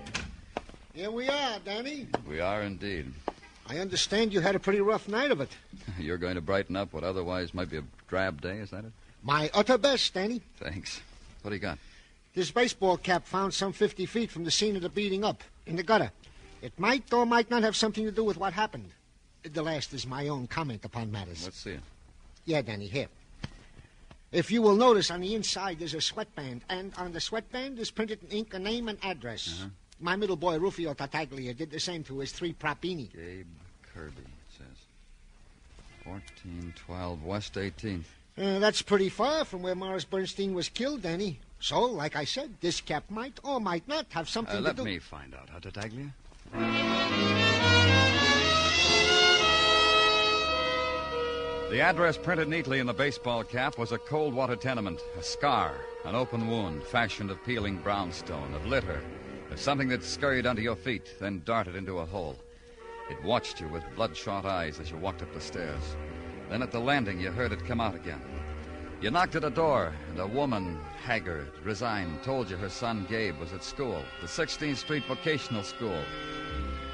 Here 0.93 1.11
we 1.11 1.29
are, 1.29 1.59
Danny. 1.63 2.07
We 2.27 2.41
are 2.41 2.63
indeed. 2.63 3.13
I 3.67 3.77
understand 3.79 4.33
you 4.33 4.41
had 4.41 4.55
a 4.55 4.59
pretty 4.59 4.81
rough 4.81 5.07
night 5.07 5.31
of 5.31 5.39
it. 5.41 5.49
You're 5.99 6.17
going 6.17 6.35
to 6.35 6.41
brighten 6.41 6.75
up 6.75 6.93
what 6.93 7.03
otherwise 7.03 7.53
might 7.53 7.69
be 7.69 7.77
a 7.77 7.83
drab 8.07 8.41
day, 8.41 8.57
is 8.57 8.71
that 8.71 8.85
it? 8.85 8.91
My 9.23 9.49
utter 9.53 9.77
best, 9.77 10.13
Danny. 10.13 10.41
Thanks. 10.59 11.01
What 11.41 11.51
do 11.51 11.55
you 11.55 11.61
got? 11.61 11.77
This 12.33 12.51
baseball 12.51 12.97
cap 12.97 13.25
found 13.25 13.53
some 13.53 13.73
50 13.73 14.05
feet 14.05 14.31
from 14.31 14.43
the 14.43 14.51
scene 14.51 14.75
of 14.75 14.81
the 14.81 14.89
beating 14.89 15.23
up, 15.23 15.43
in 15.65 15.75
the 15.75 15.83
gutter. 15.83 16.11
It 16.61 16.77
might 16.79 17.11
or 17.13 17.25
might 17.25 17.49
not 17.49 17.63
have 17.63 17.75
something 17.75 18.05
to 18.05 18.11
do 18.11 18.23
with 18.23 18.37
what 18.37 18.53
happened. 18.53 18.89
The 19.43 19.61
last 19.61 19.93
is 19.93 20.07
my 20.07 20.27
own 20.29 20.47
comment 20.47 20.83
upon 20.83 21.11
matters. 21.11 21.43
Let's 21.43 21.59
see 21.59 21.71
it. 21.71 21.81
Yeah, 22.45 22.61
Danny, 22.61 22.87
here. 22.87 23.07
If 24.31 24.49
you 24.51 24.61
will 24.61 24.75
notice, 24.75 25.11
on 25.11 25.21
the 25.21 25.35
inside 25.35 25.79
there's 25.79 25.93
a 25.93 26.01
sweatband, 26.01 26.61
and 26.69 26.91
on 26.97 27.13
the 27.13 27.21
sweatband 27.21 27.77
is 27.79 27.91
printed 27.91 28.19
in 28.23 28.37
ink 28.37 28.53
a 28.53 28.59
name 28.59 28.87
and 28.87 28.97
address. 29.03 29.59
Uh-huh. 29.59 29.69
My 29.99 30.15
middle 30.15 30.35
boy, 30.35 30.57
Rufio 30.59 30.93
Tartaglia, 30.93 31.53
did 31.53 31.71
the 31.71 31.79
same 31.79 32.03
to 32.05 32.19
his 32.19 32.31
three 32.31 32.53
propini. 32.53 33.11
Gabe 33.13 33.45
Kirby, 33.93 34.21
it 34.21 34.57
says. 34.57 34.77
1412 36.05 37.23
West 37.23 37.53
18th. 37.53 38.03
Uh, 38.37 38.59
that's 38.59 38.81
pretty 38.81 39.09
far 39.09 39.45
from 39.45 39.61
where 39.61 39.75
Morris 39.75 40.05
Bernstein 40.05 40.53
was 40.53 40.67
killed, 40.69 41.03
Danny. 41.03 41.39
So, 41.59 41.81
like 41.81 42.15
I 42.15 42.25
said, 42.25 42.55
this 42.61 42.81
cap 42.81 43.03
might 43.09 43.39
or 43.43 43.59
might 43.61 43.87
not 43.87 44.07
have 44.09 44.27
something 44.27 44.55
Uh, 44.55 44.59
to 44.59 44.63
let 44.63 44.75
do. 44.75 44.81
Let 44.83 44.91
me 44.91 44.99
find 44.99 45.33
out, 45.35 45.49
huh, 45.49 45.59
Tartaglia? 45.61 46.13
The 51.69 51.81
address 51.81 52.17
printed 52.17 52.49
neatly 52.49 52.79
in 52.79 52.85
the 52.85 52.93
baseball 52.93 53.43
cap 53.43 53.79
was 53.79 53.91
a 53.91 53.97
cold 53.97 54.33
water 54.33 54.55
tenement, 54.55 54.99
a 55.17 55.23
scar, 55.23 55.73
an 56.05 56.13
open 56.13 56.47
wound 56.47 56.83
fashioned 56.83 57.31
of 57.31 57.43
peeling 57.45 57.77
brownstone, 57.77 58.53
of 58.53 58.65
litter, 58.67 59.01
something 59.59 59.87
that 59.89 60.03
scurried 60.03 60.45
under 60.45 60.61
your 60.61 60.75
feet, 60.75 61.13
then 61.19 61.41
darted 61.45 61.75
into 61.75 61.99
a 61.99 62.05
hole. 62.05 62.37
It 63.09 63.23
watched 63.23 63.59
you 63.59 63.67
with 63.67 63.83
bloodshot 63.95 64.45
eyes 64.45 64.79
as 64.79 64.89
you 64.89 64.97
walked 64.97 65.21
up 65.21 65.33
the 65.33 65.41
stairs. 65.41 65.95
Then 66.49 66.61
at 66.61 66.71
the 66.71 66.79
landing, 66.79 67.19
you 67.19 67.31
heard 67.31 67.51
it 67.51 67.65
come 67.65 67.81
out 67.81 67.95
again. 67.95 68.21
You 69.01 69.11
knocked 69.11 69.35
at 69.35 69.43
a 69.43 69.49
door, 69.49 69.93
and 70.09 70.19
a 70.19 70.27
woman, 70.27 70.79
haggard, 71.03 71.51
resigned, 71.63 72.23
told 72.23 72.49
you 72.49 72.55
her 72.55 72.69
son 72.69 73.05
Gabe 73.09 73.37
was 73.37 73.51
at 73.51 73.63
school, 73.63 74.01
the 74.21 74.27
16th 74.27 74.77
Street 74.77 75.03
Vocational 75.05 75.63
School. 75.63 76.01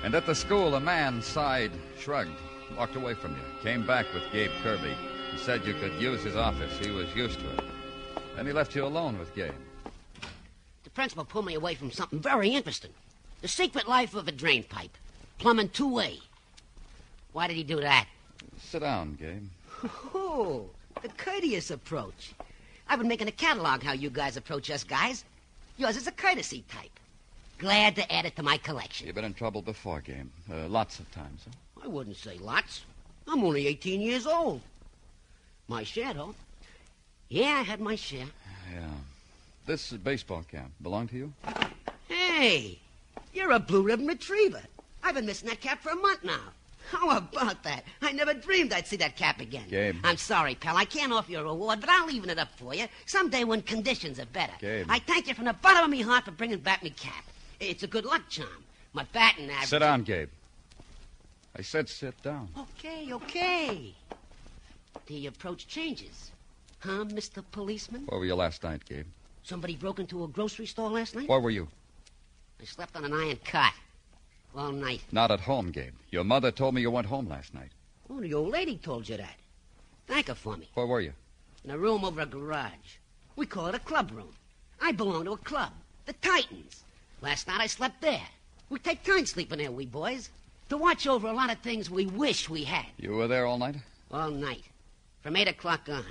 And 0.04 0.16
at 0.16 0.26
the 0.26 0.34
school, 0.34 0.74
a 0.76 0.80
man 0.80 1.22
sighed, 1.22 1.72
shrugged, 2.00 2.40
walked 2.76 2.96
away 2.96 3.14
from 3.14 3.34
you, 3.34 3.42
came 3.62 3.86
back 3.86 4.12
with 4.14 4.24
Gabe 4.32 4.52
Kirby. 4.64 4.96
He 5.32 5.38
said 5.38 5.66
you 5.66 5.76
could 5.76 5.94
use 6.02 6.24
his 6.24 6.36
office. 6.36 6.76
He 6.80 6.90
was 6.90 7.14
used 7.16 7.40
to 7.42 7.54
it. 7.54 7.64
Then 8.36 8.48
he 8.48 8.54
left 8.54 8.76
you 8.76 8.86
alone 8.86 9.20
with 9.20 9.36
Gabe. 9.36 9.54
The 11.00 11.04
principal 11.04 11.24
pulled 11.24 11.46
me 11.46 11.56
away 11.56 11.76
from 11.76 11.92
something 11.92 12.20
very 12.20 12.50
interesting. 12.50 12.92
The 13.40 13.48
secret 13.48 13.88
life 13.88 14.16
of 14.16 14.28
a 14.28 14.34
drain 14.34 14.64
pipe. 14.64 14.98
Plumbing 15.38 15.70
two-way. 15.70 16.20
Why 17.32 17.48
did 17.48 17.56
he 17.56 17.64
do 17.64 17.80
that? 17.80 18.06
Sit 18.60 18.82
down, 18.82 19.16
Gabe. 19.16 19.48
Oh, 20.14 20.66
the 21.02 21.08
courteous 21.08 21.72
approach. 21.72 22.34
I've 22.90 23.00
been 23.00 23.08
making 23.08 23.30
a 23.30 23.32
catalog 23.32 23.82
how 23.82 23.94
you 23.94 24.10
guys 24.10 24.36
approach 24.36 24.70
us 24.70 24.84
guys. 24.84 25.24
Yours 25.78 25.96
is 25.96 26.06
a 26.06 26.12
courtesy 26.12 26.66
type. 26.70 27.00
Glad 27.60 27.96
to 27.96 28.14
add 28.14 28.26
it 28.26 28.36
to 28.36 28.44
my 28.44 28.58
collection. 28.58 29.08
You've 29.08 29.16
been 29.16 29.24
in 29.24 29.34
trouble 29.34 29.62
before, 29.62 30.02
Gabe. 30.02 30.28
Uh, 30.52 30.68
lots 30.68 31.00
of 31.00 31.10
times, 31.14 31.44
huh? 31.46 31.86
I 31.86 31.88
wouldn't 31.88 32.18
say 32.18 32.38
lots. 32.40 32.84
I'm 33.26 33.42
only 33.46 33.68
18 33.68 34.02
years 34.02 34.28
old. 34.28 34.60
My 35.70 35.84
share, 35.84 36.14
though. 36.14 36.36
Yeah, 37.30 37.56
I 37.58 37.62
had 37.62 37.80
my 37.80 37.96
share. 37.96 38.28
Yeah. 38.70 38.90
This 39.70 39.92
baseball 39.92 40.42
cap 40.52 40.72
belong 40.82 41.08
to 41.10 41.16
you? 41.16 41.34
Hey, 42.08 42.80
you're 43.36 43.52
a 43.52 43.60
blue 43.60 43.84
ribbon 43.84 44.08
retriever. 44.08 44.64
I've 45.04 45.14
been 45.14 45.28
missing 45.28 45.48
that 45.48 45.62
cap 45.62 45.84
for 45.84 45.90
a 45.92 45.96
month 45.96 46.24
now. 46.24 46.42
How 46.90 47.16
about 47.16 47.62
that? 47.62 47.84
I 48.02 48.12
never 48.12 48.34
dreamed 48.34 48.74
I'd 48.74 48.88
see 48.88 48.96
that 48.96 49.16
cap 49.16 49.40
again. 49.40 49.66
Gabe. 49.70 49.98
I'm 50.04 50.18
sorry, 50.18 50.56
pal. 50.56 50.76
I 50.76 50.86
can't 50.86 51.14
offer 51.14 51.32
you 51.32 51.38
a 51.38 51.44
reward, 51.44 51.82
but 51.82 51.90
I'll 51.92 52.10
even 52.10 52.32
it 52.32 52.40
up 52.40 52.48
for 52.58 52.74
you 52.74 52.88
someday 53.06 53.44
when 53.44 53.62
conditions 53.62 54.20
are 54.20 54.26
better. 54.26 54.54
Gabe. 54.60 54.88
I 54.90 54.98
thank 54.98 55.28
you 55.28 55.36
from 55.36 55.46
the 55.46 55.54
bottom 55.54 55.84
of 55.84 55.96
my 55.96 56.04
heart 56.04 56.26
for 56.26 56.32
bringing 56.32 56.58
back 56.58 56.82
me 56.82 56.90
cap. 56.90 57.24
It's 57.60 57.84
a 57.84 57.88
good 57.88 58.06
luck 58.06 58.24
charm. 58.28 58.64
My 58.94 59.06
batting 59.14 59.52
average. 59.52 59.70
Sit 59.70 59.80
down, 59.82 60.02
Gabe. 60.02 60.30
I 61.56 61.62
said 61.62 61.90
sit 61.90 62.20
down. 62.24 62.50
Okay, 62.58 63.14
okay. 63.14 63.94
The 65.06 65.28
approach 65.28 65.68
changes. 65.68 66.32
Huh, 66.80 67.06
Mr. 67.06 67.44
Policeman? 67.52 68.06
Where 68.08 68.20
were 68.20 68.26
you 68.26 68.34
last 68.34 68.64
night, 68.64 68.84
Gabe? 68.84 69.06
Somebody 69.50 69.76
broke 69.76 69.98
into 69.98 70.24
a 70.24 70.28
grocery 70.28 70.68
store 70.68 70.92
last 70.92 71.16
night? 71.16 71.28
Where 71.28 71.40
were 71.40 71.50
you? 71.50 71.68
I 72.62 72.66
slept 72.66 72.96
on 72.96 73.04
an 73.04 73.14
iron 73.14 73.40
cot 73.44 73.74
all 74.56 74.72
night. 74.72 75.02
Not 75.12 75.32
at 75.32 75.40
home, 75.40 75.72
Gabe. 75.72 75.96
Your 76.12 76.24
mother 76.24 76.52
told 76.52 76.76
me 76.76 76.82
you 76.82 76.92
went 76.92 77.08
home 77.08 77.28
last 77.28 77.56
night. 77.56 77.72
Oh, 78.12 78.22
the 78.22 78.36
old 78.36 78.52
lady 78.52 78.78
told 78.78 79.10
you 79.10 79.18
that. 79.18 79.38
Thank 80.06 80.28
her 80.28 80.36
for 80.36 80.56
me. 80.56 80.70
Where 80.76 80.86
were 80.86 81.02
you? 81.02 81.14
In 81.66 81.72
a 81.72 81.80
room 81.80 82.06
over 82.06 82.22
a 82.22 82.28
garage. 82.28 82.98
We 83.38 83.48
call 83.48 83.66
it 83.66 83.74
a 83.74 83.80
club 83.80 84.12
room. 84.12 84.36
I 84.80 84.92
belong 84.92 85.26
to 85.26 85.32
a 85.32 85.38
club, 85.38 85.72
the 86.06 86.14
Titans. 86.14 86.84
Last 87.20 87.48
night 87.48 87.60
I 87.60 87.66
slept 87.66 88.02
there. 88.02 88.28
We 88.70 88.78
take 88.78 89.04
turns 89.04 89.32
sleeping 89.32 89.58
there, 89.58 89.72
we 89.72 89.88
boys, 89.88 90.30
to 90.70 90.78
watch 90.78 91.08
over 91.08 91.28
a 91.28 91.34
lot 91.34 91.52
of 91.52 91.58
things 91.62 91.90
we 91.90 92.06
wish 92.06 92.52
we 92.52 92.66
had. 92.66 92.86
You 93.00 93.14
were 93.14 93.28
there 93.28 93.48
all 93.48 93.58
night? 93.58 93.78
All 94.12 94.30
night. 94.30 94.66
From 95.24 95.36
8 95.36 95.48
o'clock 95.48 95.90
on. 95.90 96.06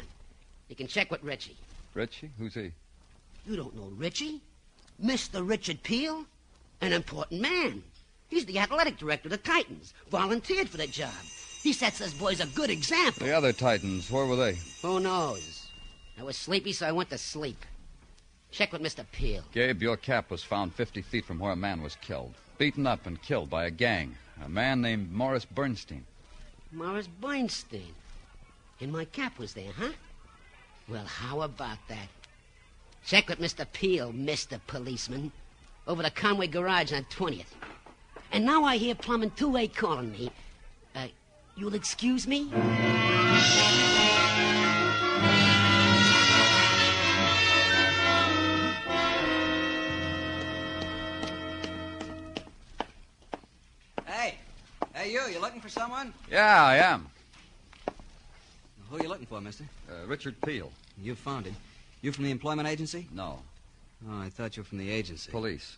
You 0.69 0.75
can 0.75 0.89
check 0.89 1.13
with 1.13 1.23
Richie. 1.23 1.57
Richie? 1.95 2.33
Who's 2.37 2.55
he? 2.55 2.73
You 3.49 3.57
don't 3.57 3.75
know 3.75 3.91
Richie? 3.97 4.43
Mr. 5.03 5.47
Richard 5.49 5.83
Peel? 5.83 6.27
An 6.83 6.93
important 6.93 7.41
man. 7.41 7.83
He's 8.29 8.45
the 8.45 8.59
athletic 8.59 8.99
director 8.99 9.29
of 9.29 9.31
the 9.31 9.39
Titans. 9.39 9.95
Volunteered 10.11 10.69
for 10.69 10.77
the 10.77 10.87
job. 10.87 11.15
He 11.63 11.73
sets 11.73 12.03
us 12.03 12.13
boys 12.13 12.41
a 12.41 12.47
good 12.49 12.69
example. 12.69 13.27
The 13.27 13.33
other 13.33 13.55
Titans, 13.55 14.11
where 14.11 14.27
were 14.27 14.37
they? 14.37 14.59
Who 14.83 15.01
knows? 15.01 15.67
I 16.19 16.25
was 16.25 16.37
sleepy, 16.37 16.75
so 16.75 16.87
I 16.87 16.93
went 16.93 17.09
to 17.09 17.17
sleep. 17.17 17.65
Check 18.51 18.71
with 18.71 18.83
Mr. 18.83 19.07
Peel. 19.13 19.43
Gabe, 19.53 19.81
your 19.81 19.97
cap 19.97 20.31
was 20.31 20.43
found 20.43 20.75
50 20.75 21.01
feet 21.01 21.25
from 21.25 21.39
where 21.39 21.53
a 21.53 21.57
man 21.57 21.81
was 21.81 21.97
killed. 22.03 22.35
Beaten 22.59 22.87
up 22.87 23.07
and 23.07 23.21
killed 23.23 23.49
by 23.49 23.65
a 23.65 23.71
gang. 23.71 24.15
A 24.45 24.49
man 24.49 24.83
named 24.83 25.11
Morris 25.11 25.47
Bernstein. 25.47 26.05
Morris 26.71 27.07
Bernstein. 27.07 27.95
And 28.79 28.93
my 28.93 29.07
cap 29.07 29.39
was 29.39 29.55
there, 29.55 29.73
huh? 29.75 29.93
Well, 30.87 31.07
how 31.07 31.41
about 31.41 31.79
that? 31.89 32.09
Check 33.05 33.29
with 33.29 33.39
Mr. 33.41 33.67
Peel, 33.73 34.13
Mr. 34.13 34.61
Policeman. 34.67 35.33
Over 35.87 36.03
the 36.03 36.11
Conway 36.11 36.47
Garage 36.49 36.93
on 36.93 37.05
20th. 37.05 37.47
And 38.33 38.45
now 38.45 38.65
I 38.65 38.77
hear 38.77 38.95
Plumbing 38.95 39.31
2A 39.31 39.75
calling 39.75 40.13
me. 40.13 40.31
Uh, 40.95 41.07
you'll 41.57 41.75
excuse 41.75 42.27
me? 42.27 42.51
Hey, 54.07 54.35
hey, 54.95 55.13
you, 55.13 55.21
you 55.33 55.41
looking 55.41 55.61
for 55.61 55.69
someone? 55.69 56.13
Yeah, 56.31 56.65
I 56.65 56.77
am. 56.77 57.09
Who 58.91 58.97
are 58.97 59.03
you 59.03 59.09
looking 59.09 59.27
for, 59.27 59.41
mister? 59.41 59.65
Uh, 59.91 60.07
Richard 60.07 60.41
Peel. 60.43 60.73
You 61.03 61.15
found 61.15 61.47
him. 61.47 61.57
You 62.01 62.13
from 62.13 62.25
the 62.25 62.31
employment 62.31 62.69
agency? 62.69 63.09
No. 63.13 63.41
Oh, 64.09 64.21
I 64.21 64.31
thought 64.31 64.57
you 64.57 64.63
were 64.63 64.69
from 64.69 64.79
the 64.79 64.91
agency. 64.91 65.31
Police. 65.31 65.77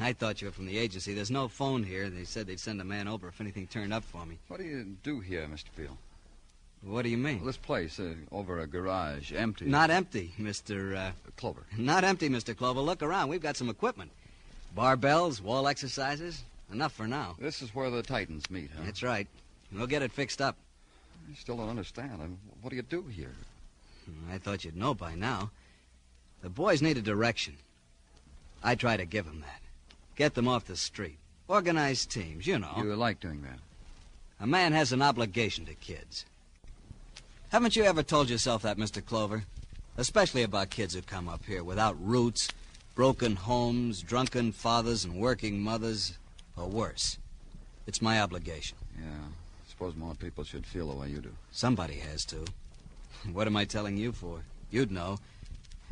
I 0.00 0.12
thought 0.12 0.40
you 0.40 0.48
were 0.48 0.52
from 0.52 0.66
the 0.66 0.78
agency. 0.78 1.14
There's 1.14 1.30
no 1.30 1.46
phone 1.46 1.82
here. 1.82 2.10
They 2.10 2.24
said 2.24 2.46
they'd 2.46 2.58
send 2.58 2.80
a 2.80 2.84
man 2.84 3.06
over 3.06 3.28
if 3.28 3.40
anything 3.40 3.66
turned 3.66 3.92
up 3.92 4.02
for 4.02 4.26
me. 4.26 4.38
What 4.48 4.58
do 4.58 4.66
you 4.66 4.96
do 5.02 5.20
here, 5.20 5.46
Mr. 5.46 5.66
Peel? 5.76 5.96
What 6.82 7.02
do 7.02 7.10
you 7.10 7.18
mean? 7.18 7.36
Well, 7.36 7.46
this 7.46 7.58
place, 7.58 8.00
uh, 8.00 8.14
over 8.32 8.60
a 8.60 8.66
garage, 8.66 9.32
empty. 9.32 9.66
Not 9.66 9.90
empty, 9.90 10.32
Mr. 10.40 10.96
Uh... 10.96 11.10
Clover. 11.36 11.62
Not 11.76 12.04
empty, 12.04 12.28
Mr. 12.28 12.56
Clover. 12.56 12.80
Look 12.80 13.02
around. 13.02 13.28
We've 13.28 13.42
got 13.42 13.56
some 13.56 13.68
equipment. 13.68 14.10
Barbells, 14.76 15.40
wall 15.40 15.68
exercises. 15.68 16.42
Enough 16.72 16.92
for 16.92 17.06
now. 17.06 17.36
This 17.38 17.62
is 17.62 17.74
where 17.74 17.90
the 17.90 18.02
Titans 18.02 18.48
meet, 18.50 18.70
huh? 18.74 18.82
That's 18.84 19.02
right. 19.02 19.26
We'll 19.72 19.88
get 19.88 20.02
it 20.02 20.12
fixed 20.12 20.40
up. 20.40 20.56
I 21.30 21.34
still 21.34 21.56
don't 21.56 21.68
understand. 21.68 22.38
What 22.62 22.70
do 22.70 22.76
you 22.76 22.82
do 22.82 23.02
here? 23.02 23.34
I 24.32 24.38
thought 24.38 24.64
you'd 24.64 24.76
know 24.76 24.94
by 24.94 25.14
now. 25.14 25.50
The 26.42 26.48
boys 26.48 26.80
need 26.80 26.96
a 26.96 27.02
direction. 27.02 27.56
I 28.62 28.74
try 28.74 28.96
to 28.96 29.04
give 29.04 29.26
them 29.26 29.40
that. 29.40 29.60
Get 30.16 30.34
them 30.34 30.48
off 30.48 30.66
the 30.66 30.76
street. 30.76 31.18
Organize 31.48 32.06
teams, 32.06 32.46
you 32.46 32.58
know. 32.58 32.74
You 32.76 32.94
like 32.94 33.20
doing 33.20 33.42
that? 33.42 33.58
A 34.38 34.46
man 34.46 34.72
has 34.72 34.92
an 34.92 35.02
obligation 35.02 35.66
to 35.66 35.74
kids. 35.74 36.24
Haven't 37.50 37.76
you 37.76 37.84
ever 37.84 38.02
told 38.02 38.30
yourself 38.30 38.62
that, 38.62 38.78
Mr. 38.78 39.04
Clover? 39.04 39.44
Especially 39.96 40.42
about 40.42 40.70
kids 40.70 40.94
who 40.94 41.02
come 41.02 41.28
up 41.28 41.44
here 41.44 41.64
without 41.64 41.96
roots, 42.00 42.48
broken 42.94 43.36
homes, 43.36 44.02
drunken 44.02 44.52
fathers, 44.52 45.04
and 45.04 45.16
working 45.16 45.60
mothers, 45.60 46.16
or 46.56 46.66
worse. 46.68 47.18
It's 47.86 48.00
my 48.00 48.20
obligation. 48.20 48.78
Yeah. 48.96 49.06
I 49.06 49.70
suppose 49.70 49.96
more 49.96 50.14
people 50.14 50.44
should 50.44 50.64
feel 50.64 50.88
the 50.88 50.96
way 50.96 51.08
you 51.08 51.20
do. 51.20 51.32
Somebody 51.50 51.94
has 51.94 52.24
to. 52.26 52.44
What 53.32 53.46
am 53.46 53.56
I 53.56 53.66
telling 53.66 53.98
you 53.98 54.12
for? 54.12 54.40
You'd 54.70 54.90
know. 54.90 55.18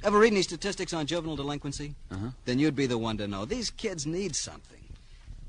Ever 0.05 0.19
read 0.19 0.33
any 0.33 0.43
statistics 0.43 0.93
on 0.93 1.07
juvenile 1.07 1.37
delinquency? 1.37 1.95
Uh-huh. 2.11 2.29
Then 2.45 2.59
you'd 2.59 2.77
be 2.77 2.87
the 2.87 2.99
one 2.99 3.19
to 3.19 3.27
know. 3.27 3.45
These 3.45 3.71
kids 3.71 4.07
need 4.07 4.37
something. 4.37 4.79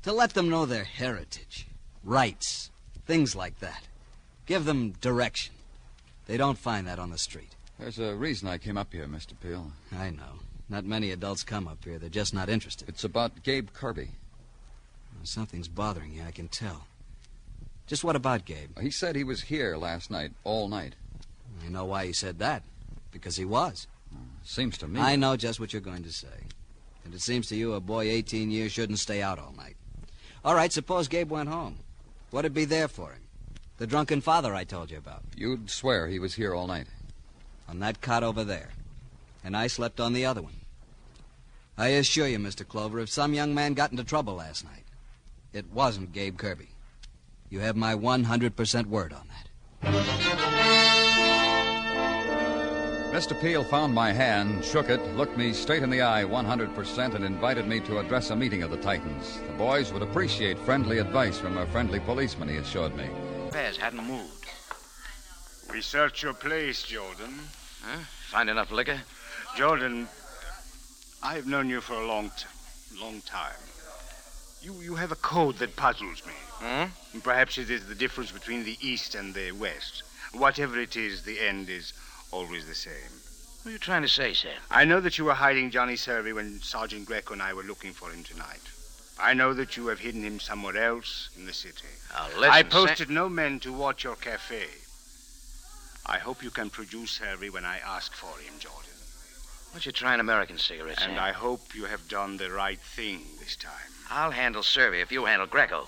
To 0.02 0.12
let 0.12 0.34
them 0.34 0.48
know 0.48 0.66
their 0.66 0.84
heritage, 0.84 1.66
rights, 2.02 2.70
things 3.06 3.36
like 3.36 3.60
that. 3.60 3.82
Give 4.46 4.64
them 4.64 4.94
direction. 5.00 5.54
They 6.26 6.36
don't 6.36 6.58
find 6.58 6.86
that 6.86 6.98
on 6.98 7.10
the 7.10 7.18
street. 7.18 7.54
There's 7.78 7.98
a 7.98 8.14
reason 8.14 8.48
I 8.48 8.58
came 8.58 8.76
up 8.76 8.92
here, 8.92 9.06
Mr. 9.06 9.32
Peel. 9.40 9.72
I 9.96 10.10
know. 10.10 10.40
Not 10.68 10.84
many 10.84 11.10
adults 11.10 11.42
come 11.42 11.68
up 11.68 11.84
here. 11.84 11.98
They're 11.98 12.08
just 12.08 12.34
not 12.34 12.48
interested. 12.48 12.88
It's 12.88 13.04
about 13.04 13.42
Gabe 13.42 13.68
Kirby. 13.72 14.10
Well, 15.14 15.24
something's 15.24 15.68
bothering 15.68 16.12
you, 16.12 16.22
I 16.26 16.30
can 16.30 16.48
tell. 16.48 16.86
Just 17.86 18.04
what 18.04 18.16
about 18.16 18.44
Gabe? 18.44 18.78
He 18.78 18.90
said 18.90 19.16
he 19.16 19.24
was 19.24 19.42
here 19.42 19.76
last 19.76 20.10
night, 20.10 20.32
all 20.44 20.68
night. 20.68 20.94
I 21.64 21.68
know 21.68 21.84
why 21.84 22.06
he 22.06 22.12
said 22.12 22.38
that. 22.38 22.62
Because 23.10 23.36
he 23.36 23.44
was. 23.44 23.86
Seems 24.42 24.78
to 24.78 24.88
me. 24.88 25.00
I 25.00 25.16
know 25.16 25.36
just 25.36 25.60
what 25.60 25.72
you're 25.72 25.82
going 25.82 26.02
to 26.04 26.12
say. 26.12 26.28
And 27.04 27.14
it 27.14 27.20
seems 27.20 27.48
to 27.48 27.56
you 27.56 27.74
a 27.74 27.80
boy 27.80 28.08
18 28.08 28.50
years 28.50 28.72
shouldn't 28.72 28.98
stay 28.98 29.22
out 29.22 29.38
all 29.38 29.54
night. 29.56 29.76
All 30.44 30.54
right, 30.54 30.72
suppose 30.72 31.08
Gabe 31.08 31.30
went 31.30 31.48
home. 31.48 31.78
What'd 32.30 32.54
be 32.54 32.64
there 32.64 32.88
for 32.88 33.12
him? 33.12 33.22
The 33.78 33.86
drunken 33.86 34.20
father 34.20 34.54
I 34.54 34.64
told 34.64 34.90
you 34.90 34.98
about. 34.98 35.22
You'd 35.36 35.70
swear 35.70 36.06
he 36.06 36.18
was 36.18 36.34
here 36.34 36.54
all 36.54 36.66
night. 36.66 36.86
On 37.68 37.78
that 37.80 38.00
cot 38.00 38.22
over 38.22 38.44
there. 38.44 38.70
And 39.42 39.56
I 39.56 39.68
slept 39.68 40.00
on 40.00 40.12
the 40.12 40.26
other 40.26 40.42
one. 40.42 40.60
I 41.78 41.88
assure 41.88 42.26
you, 42.26 42.38
Mr. 42.38 42.66
Clover, 42.66 43.00
if 43.00 43.08
some 43.08 43.32
young 43.32 43.54
man 43.54 43.72
got 43.72 43.90
into 43.90 44.04
trouble 44.04 44.34
last 44.34 44.64
night, 44.64 44.84
it 45.52 45.72
wasn't 45.72 46.12
Gabe 46.12 46.36
Kirby. 46.36 46.68
You 47.48 47.60
have 47.60 47.76
my 47.76 47.94
100% 47.94 48.86
word 48.86 49.12
on 49.12 49.28
that. 49.28 50.39
Mr. 53.10 53.38
Peel 53.40 53.64
found 53.64 53.92
my 53.92 54.12
hand, 54.12 54.64
shook 54.64 54.88
it, 54.88 55.04
looked 55.16 55.36
me 55.36 55.52
straight 55.52 55.82
in 55.82 55.90
the 55.90 56.00
eye 56.00 56.22
100%, 56.22 57.14
and 57.16 57.24
invited 57.24 57.66
me 57.66 57.80
to 57.80 57.98
address 57.98 58.30
a 58.30 58.36
meeting 58.36 58.62
of 58.62 58.70
the 58.70 58.76
Titans. 58.76 59.40
The 59.48 59.52
boys 59.54 59.92
would 59.92 60.02
appreciate 60.02 60.56
friendly 60.60 60.98
advice 60.98 61.36
from 61.36 61.58
a 61.58 61.66
friendly 61.66 61.98
policeman, 61.98 62.48
he 62.48 62.58
assured 62.58 62.96
me. 62.96 63.08
Pez 63.50 63.76
hadn't 63.76 64.04
moved. 64.04 64.46
We 65.72 65.80
search 65.80 66.22
your 66.22 66.34
place, 66.34 66.84
Jordan. 66.84 67.34
Huh? 67.82 67.98
Find 68.28 68.48
enough 68.48 68.70
liquor? 68.70 69.00
Jordan, 69.56 70.06
I've 71.20 71.48
known 71.48 71.68
you 71.68 71.80
for 71.80 71.94
a 71.94 72.06
long, 72.06 72.30
t- 72.30 73.00
long 73.02 73.22
time. 73.22 73.58
You, 74.62 74.74
you 74.74 74.94
have 74.94 75.10
a 75.10 75.16
code 75.16 75.56
that 75.56 75.74
puzzles 75.74 76.24
me. 76.24 76.32
Hmm? 76.60 77.18
Perhaps 77.24 77.58
it 77.58 77.70
is 77.70 77.86
the 77.86 77.94
difference 77.96 78.30
between 78.30 78.62
the 78.62 78.76
East 78.80 79.16
and 79.16 79.34
the 79.34 79.50
West. 79.50 80.04
Whatever 80.32 80.78
it 80.78 80.96
is, 80.96 81.24
the 81.24 81.40
end 81.40 81.68
is 81.68 81.92
always 82.32 82.66
the 82.66 82.74
same. 82.74 82.92
What 83.62 83.70
are 83.70 83.72
you 83.72 83.78
trying 83.78 84.02
to 84.02 84.08
say, 84.08 84.32
Sam? 84.32 84.52
I 84.70 84.84
know 84.84 85.00
that 85.00 85.18
you 85.18 85.24
were 85.24 85.34
hiding 85.34 85.70
Johnny 85.70 85.96
Servey 85.96 86.32
when 86.32 86.60
Sergeant 86.60 87.06
Greco 87.06 87.34
and 87.34 87.42
I 87.42 87.52
were 87.52 87.62
looking 87.62 87.92
for 87.92 88.10
him 88.10 88.22
tonight. 88.24 88.62
I 89.20 89.34
know 89.34 89.52
that 89.52 89.76
you 89.76 89.88
have 89.88 89.98
hidden 89.98 90.22
him 90.22 90.40
somewhere 90.40 90.78
else 90.78 91.28
in 91.36 91.44
the 91.44 91.52
city. 91.52 91.86
Now, 92.14 92.26
listen, 92.38 92.44
I 92.52 92.62
Sam- 92.62 92.70
posted 92.70 93.10
no 93.10 93.28
men 93.28 93.60
to 93.60 93.72
watch 93.72 94.02
your 94.04 94.16
cafe. 94.16 94.64
I 96.06 96.18
hope 96.18 96.42
you 96.42 96.50
can 96.50 96.70
produce 96.70 97.10
Servey 97.12 97.50
when 97.50 97.66
I 97.66 97.78
ask 97.86 98.14
for 98.14 98.38
him, 98.40 98.54
Jordan. 98.58 98.90
What 99.72 99.84
you 99.84 99.92
trying 99.92 100.20
American 100.20 100.58
cigarettes, 100.58 101.02
And 101.02 101.12
Sam? 101.14 101.22
I 101.22 101.32
hope 101.32 101.74
you 101.74 101.84
have 101.84 102.08
done 102.08 102.38
the 102.38 102.50
right 102.50 102.80
thing 102.80 103.20
this 103.38 103.56
time. 103.56 103.92
I'll 104.10 104.32
handle 104.32 104.62
Survey 104.62 105.02
if 105.02 105.12
you 105.12 105.26
handle 105.26 105.46
Greco. 105.46 105.86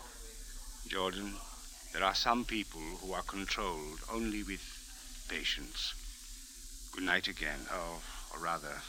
Jordan, 0.87 1.33
there 1.95 2.05
are 2.05 2.15
some 2.15 2.45
people 2.45 2.81
who 3.01 3.13
are 3.15 3.23
controlled 3.23 4.01
only 4.13 4.43
with 4.43 4.61
patience. 5.29 5.95
Good 6.93 7.05
night 7.05 7.27
again, 7.27 7.59
or, 7.71 8.01
or 8.37 8.45
rather, 8.45 8.83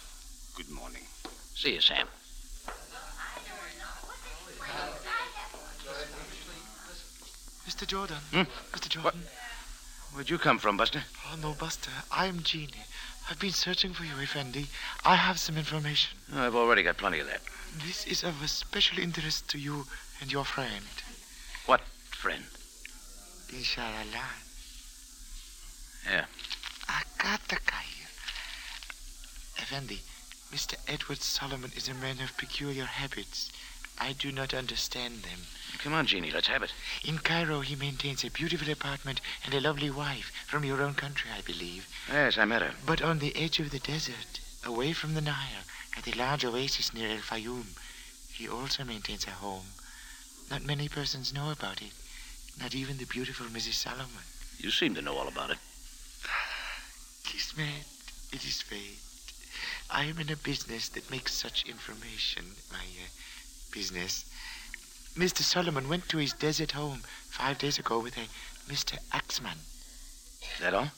good 0.55 0.69
morning. 0.69 1.03
See 1.55 1.73
you, 1.75 1.81
Sam. 1.81 2.05
Mr. 7.65 7.87
Jordan. 7.87 8.17
Hmm? 8.31 8.41
Mr. 8.73 8.89
Jordan. 8.89 9.21
Where'd 10.11 10.29
you 10.29 10.37
come 10.37 10.59
from, 10.59 10.75
Buster? 10.75 11.01
Oh, 11.31 11.37
no, 11.41 11.53
Buster. 11.53 11.91
I'm 12.11 12.43
Jeannie. 12.43 12.85
I've 13.29 13.39
been 13.39 13.51
searching 13.51 13.93
for 13.93 14.03
you, 14.03 14.13
Effendi. 14.21 14.67
I 15.05 15.15
have 15.15 15.39
some 15.39 15.57
information. 15.57 16.17
I've 16.35 16.55
already 16.55 16.83
got 16.83 16.97
plenty 16.97 17.19
of 17.19 17.27
that. 17.27 17.41
This 17.85 18.05
is 18.05 18.23
of 18.23 18.43
a 18.43 18.49
special 18.49 18.99
interest 18.99 19.49
to 19.51 19.57
you 19.57 19.85
and 20.19 20.29
your 20.29 20.43
friend. 20.43 20.85
What 21.65 21.81
friend? 22.11 22.43
Inshallah. 23.49 24.27
Yeah. 26.05 26.25
Agata 26.89 27.55
Kair. 27.65 27.92
Effendi, 29.59 30.01
Mr. 30.51 30.75
Edward 30.87 31.21
Solomon 31.21 31.71
is 31.75 31.87
a 31.87 31.93
man 31.93 32.19
of 32.19 32.37
peculiar 32.37 32.85
habits. 32.85 33.51
I 33.99 34.13
do 34.13 34.31
not 34.31 34.53
understand 34.53 35.23
them. 35.23 35.39
Come 35.79 35.93
on, 35.93 36.07
Jeannie, 36.07 36.31
let's 36.31 36.47
have 36.47 36.63
it. 36.63 36.73
In 37.03 37.19
Cairo, 37.19 37.61
he 37.61 37.75
maintains 37.75 38.23
a 38.23 38.31
beautiful 38.31 38.71
apartment 38.71 39.21
and 39.45 39.53
a 39.53 39.61
lovely 39.61 39.89
wife 39.89 40.31
from 40.47 40.63
your 40.63 40.81
own 40.81 40.95
country, 40.95 41.29
I 41.35 41.41
believe. 41.41 41.87
Yes, 42.07 42.37
I 42.37 42.45
met 42.45 42.61
her. 42.61 42.73
But 42.85 43.01
on 43.01 43.19
the 43.19 43.35
edge 43.35 43.59
of 43.59 43.69
the 43.69 43.79
desert, 43.79 44.39
away 44.65 44.93
from 44.93 45.13
the 45.13 45.21
Nile, 45.21 45.63
at 45.95 46.07
a 46.07 46.17
large 46.17 46.43
oasis 46.43 46.93
near 46.93 47.09
El 47.09 47.17
Fayoum, 47.17 47.75
he 48.31 48.47
also 48.47 48.83
maintains 48.83 49.27
a 49.27 49.31
home. 49.31 49.67
Not 50.49 50.65
many 50.65 50.89
persons 50.89 51.33
know 51.33 51.51
about 51.51 51.81
it, 51.81 51.93
not 52.59 52.73
even 52.73 52.97
the 52.97 53.05
beautiful 53.05 53.45
Mrs. 53.47 53.73
Solomon. 53.73 54.25
You 54.57 54.71
seem 54.71 54.95
to 54.95 55.01
know 55.01 55.17
all 55.17 55.27
about 55.27 55.51
it. 55.51 55.57
Kismet, 57.23 57.85
it 58.31 58.45
is 58.45 58.61
fate. 58.61 59.02
I 59.93 60.05
am 60.05 60.19
in 60.19 60.31
a 60.31 60.35
business 60.35 60.89
that 60.89 61.11
makes 61.11 61.33
such 61.33 61.69
information 61.69 62.45
my 62.71 62.79
uh, 62.79 63.07
business. 63.71 64.25
Mr. 65.15 65.43
Solomon 65.43 65.87
went 65.87 66.09
to 66.09 66.17
his 66.17 66.33
desert 66.33 66.71
home 66.71 67.01
five 67.29 67.59
days 67.59 67.77
ago 67.77 67.99
with 67.99 68.17
a 68.17 68.27
Mr. 68.71 68.97
Axman. 69.11 69.59
Is 70.41 70.61
that 70.61 70.73
all? 70.73 70.89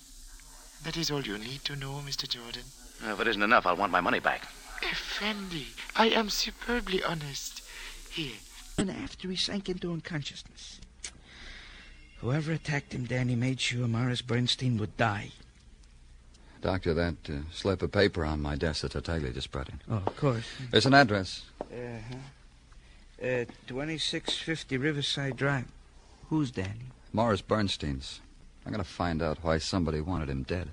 That 0.85 0.95
is 0.95 1.11
all 1.11 1.21
you 1.21 1.37
need 1.37 1.65
to 1.65 1.75
know, 1.75 2.01
Mr. 2.05 2.25
Jordan. 2.25 2.63
If 3.03 3.19
it 3.19 3.27
isn't 3.27 3.41
enough, 3.41 3.65
I'll 3.65 3.75
want 3.75 3.91
my 3.91 3.99
money 3.99 4.21
back. 4.21 4.47
Effendi, 4.81 5.67
I 5.97 6.07
am 6.07 6.29
superbly 6.29 7.03
honest. 7.03 7.63
Here. 8.11 8.37
And 8.77 8.89
after 8.89 9.27
he 9.29 9.35
sank 9.35 9.67
into 9.67 9.91
unconsciousness, 9.91 10.79
whoever 12.19 12.53
attacked 12.53 12.93
him 12.93 13.05
then, 13.05 13.27
he 13.27 13.35
made 13.35 13.59
sure 13.59 13.89
Morris 13.89 14.21
Bernstein 14.21 14.77
would 14.77 14.95
die. 14.95 15.31
Doctor, 16.65 16.95
that 16.95 17.15
uh, 17.29 17.33
slip 17.51 17.83
of 17.83 17.91
paper 17.91 18.25
on 18.25 18.41
my 18.41 18.55
desk 18.55 18.81
that 18.81 18.93
Tartaglia 18.93 19.31
just 19.31 19.51
brought 19.51 19.69
in. 19.69 19.79
Oh, 19.87 19.97
of 19.97 20.17
course. 20.17 20.45
There's 20.71 20.87
an 20.87 20.95
address. 20.95 21.43
Uh-huh. 21.61 22.15
Uh, 23.21 23.45
2650 23.67 24.77
Riverside 24.77 25.37
Drive. 25.37 25.65
Who's 26.29 26.49
Danny? 26.49 26.89
Morris 27.13 27.41
Bernstein's. 27.41 28.19
I'm 28.65 28.71
going 28.71 28.83
to 28.83 28.89
find 28.89 29.21
out 29.21 29.37
why 29.43 29.59
somebody 29.59 30.01
wanted 30.01 30.27
him 30.27 30.41
dead. 30.41 30.69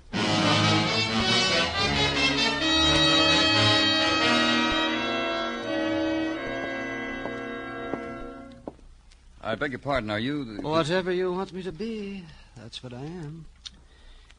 I 9.43 9.53
beg 9.59 9.73
your 9.73 9.79
pardon. 9.79 10.09
Are 10.09 10.17
you 10.17 10.43
the... 10.43 10.61
Whatever 10.63 11.11
you 11.11 11.31
want 11.31 11.53
me 11.53 11.61
to 11.61 11.71
be, 11.71 12.23
that's 12.57 12.81
what 12.81 12.93
I 12.93 13.01
am. 13.01 13.45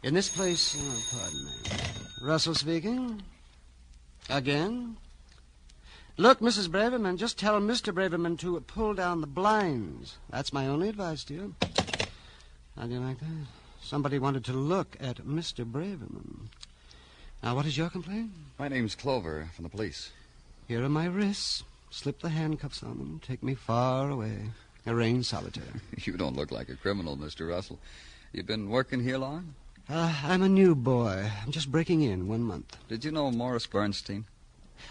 In 0.04 0.12
this 0.12 0.28
place, 0.28 0.76
oh, 0.78 1.16
pardon 1.16 1.46
me. 1.46 1.50
Russell 2.20 2.54
speaking. 2.54 3.22
Again. 4.28 4.98
Look, 6.18 6.40
Mrs. 6.40 6.68
Braverman, 6.68 7.16
just 7.16 7.38
tell 7.38 7.58
Mr. 7.58 7.90
Braverman 7.90 8.38
to 8.40 8.60
pull 8.60 8.92
down 8.92 9.22
the 9.22 9.26
blinds. 9.26 10.18
That's 10.28 10.52
my 10.52 10.66
only 10.66 10.90
advice 10.90 11.24
to 11.24 11.34
you. 11.34 11.54
How 12.76 12.86
do 12.86 12.92
you 12.92 13.00
like 13.00 13.18
that? 13.20 13.46
Somebody 13.80 14.18
wanted 14.18 14.44
to 14.44 14.52
look 14.52 14.94
at 15.00 15.24
Mr. 15.24 15.64
Braverman. 15.64 16.48
Now, 17.42 17.54
what 17.54 17.64
is 17.64 17.78
your 17.78 17.88
complaint? 17.88 18.30
My 18.58 18.68
name's 18.68 18.94
Clover 18.94 19.48
from 19.56 19.62
the 19.62 19.70
police. 19.70 20.10
Here 20.68 20.84
are 20.84 20.88
my 20.90 21.06
wrists. 21.06 21.64
Slip 21.88 22.20
the 22.20 22.28
handcuffs 22.28 22.82
on 22.82 22.98
them. 22.98 23.22
Take 23.26 23.42
me 23.42 23.54
far 23.54 24.10
away. 24.10 24.50
Arrange 24.86 25.24
solitaire. 25.24 25.80
You 25.96 26.18
don't 26.18 26.36
look 26.36 26.50
like 26.50 26.68
a 26.68 26.76
criminal, 26.76 27.16
Mr. 27.16 27.48
Russell. 27.48 27.78
You've 28.34 28.46
been 28.46 28.68
working 28.68 29.02
here 29.02 29.16
long? 29.16 29.54
Uh, 29.88 30.14
I'm 30.24 30.42
a 30.42 30.48
new 30.48 30.74
boy. 30.74 31.30
I'm 31.42 31.52
just 31.52 31.70
breaking 31.70 32.02
in 32.02 32.26
one 32.26 32.42
month. 32.42 32.76
Did 32.88 33.04
you 33.04 33.10
know 33.10 33.30
Morris 33.30 33.66
Bernstein? 33.66 34.24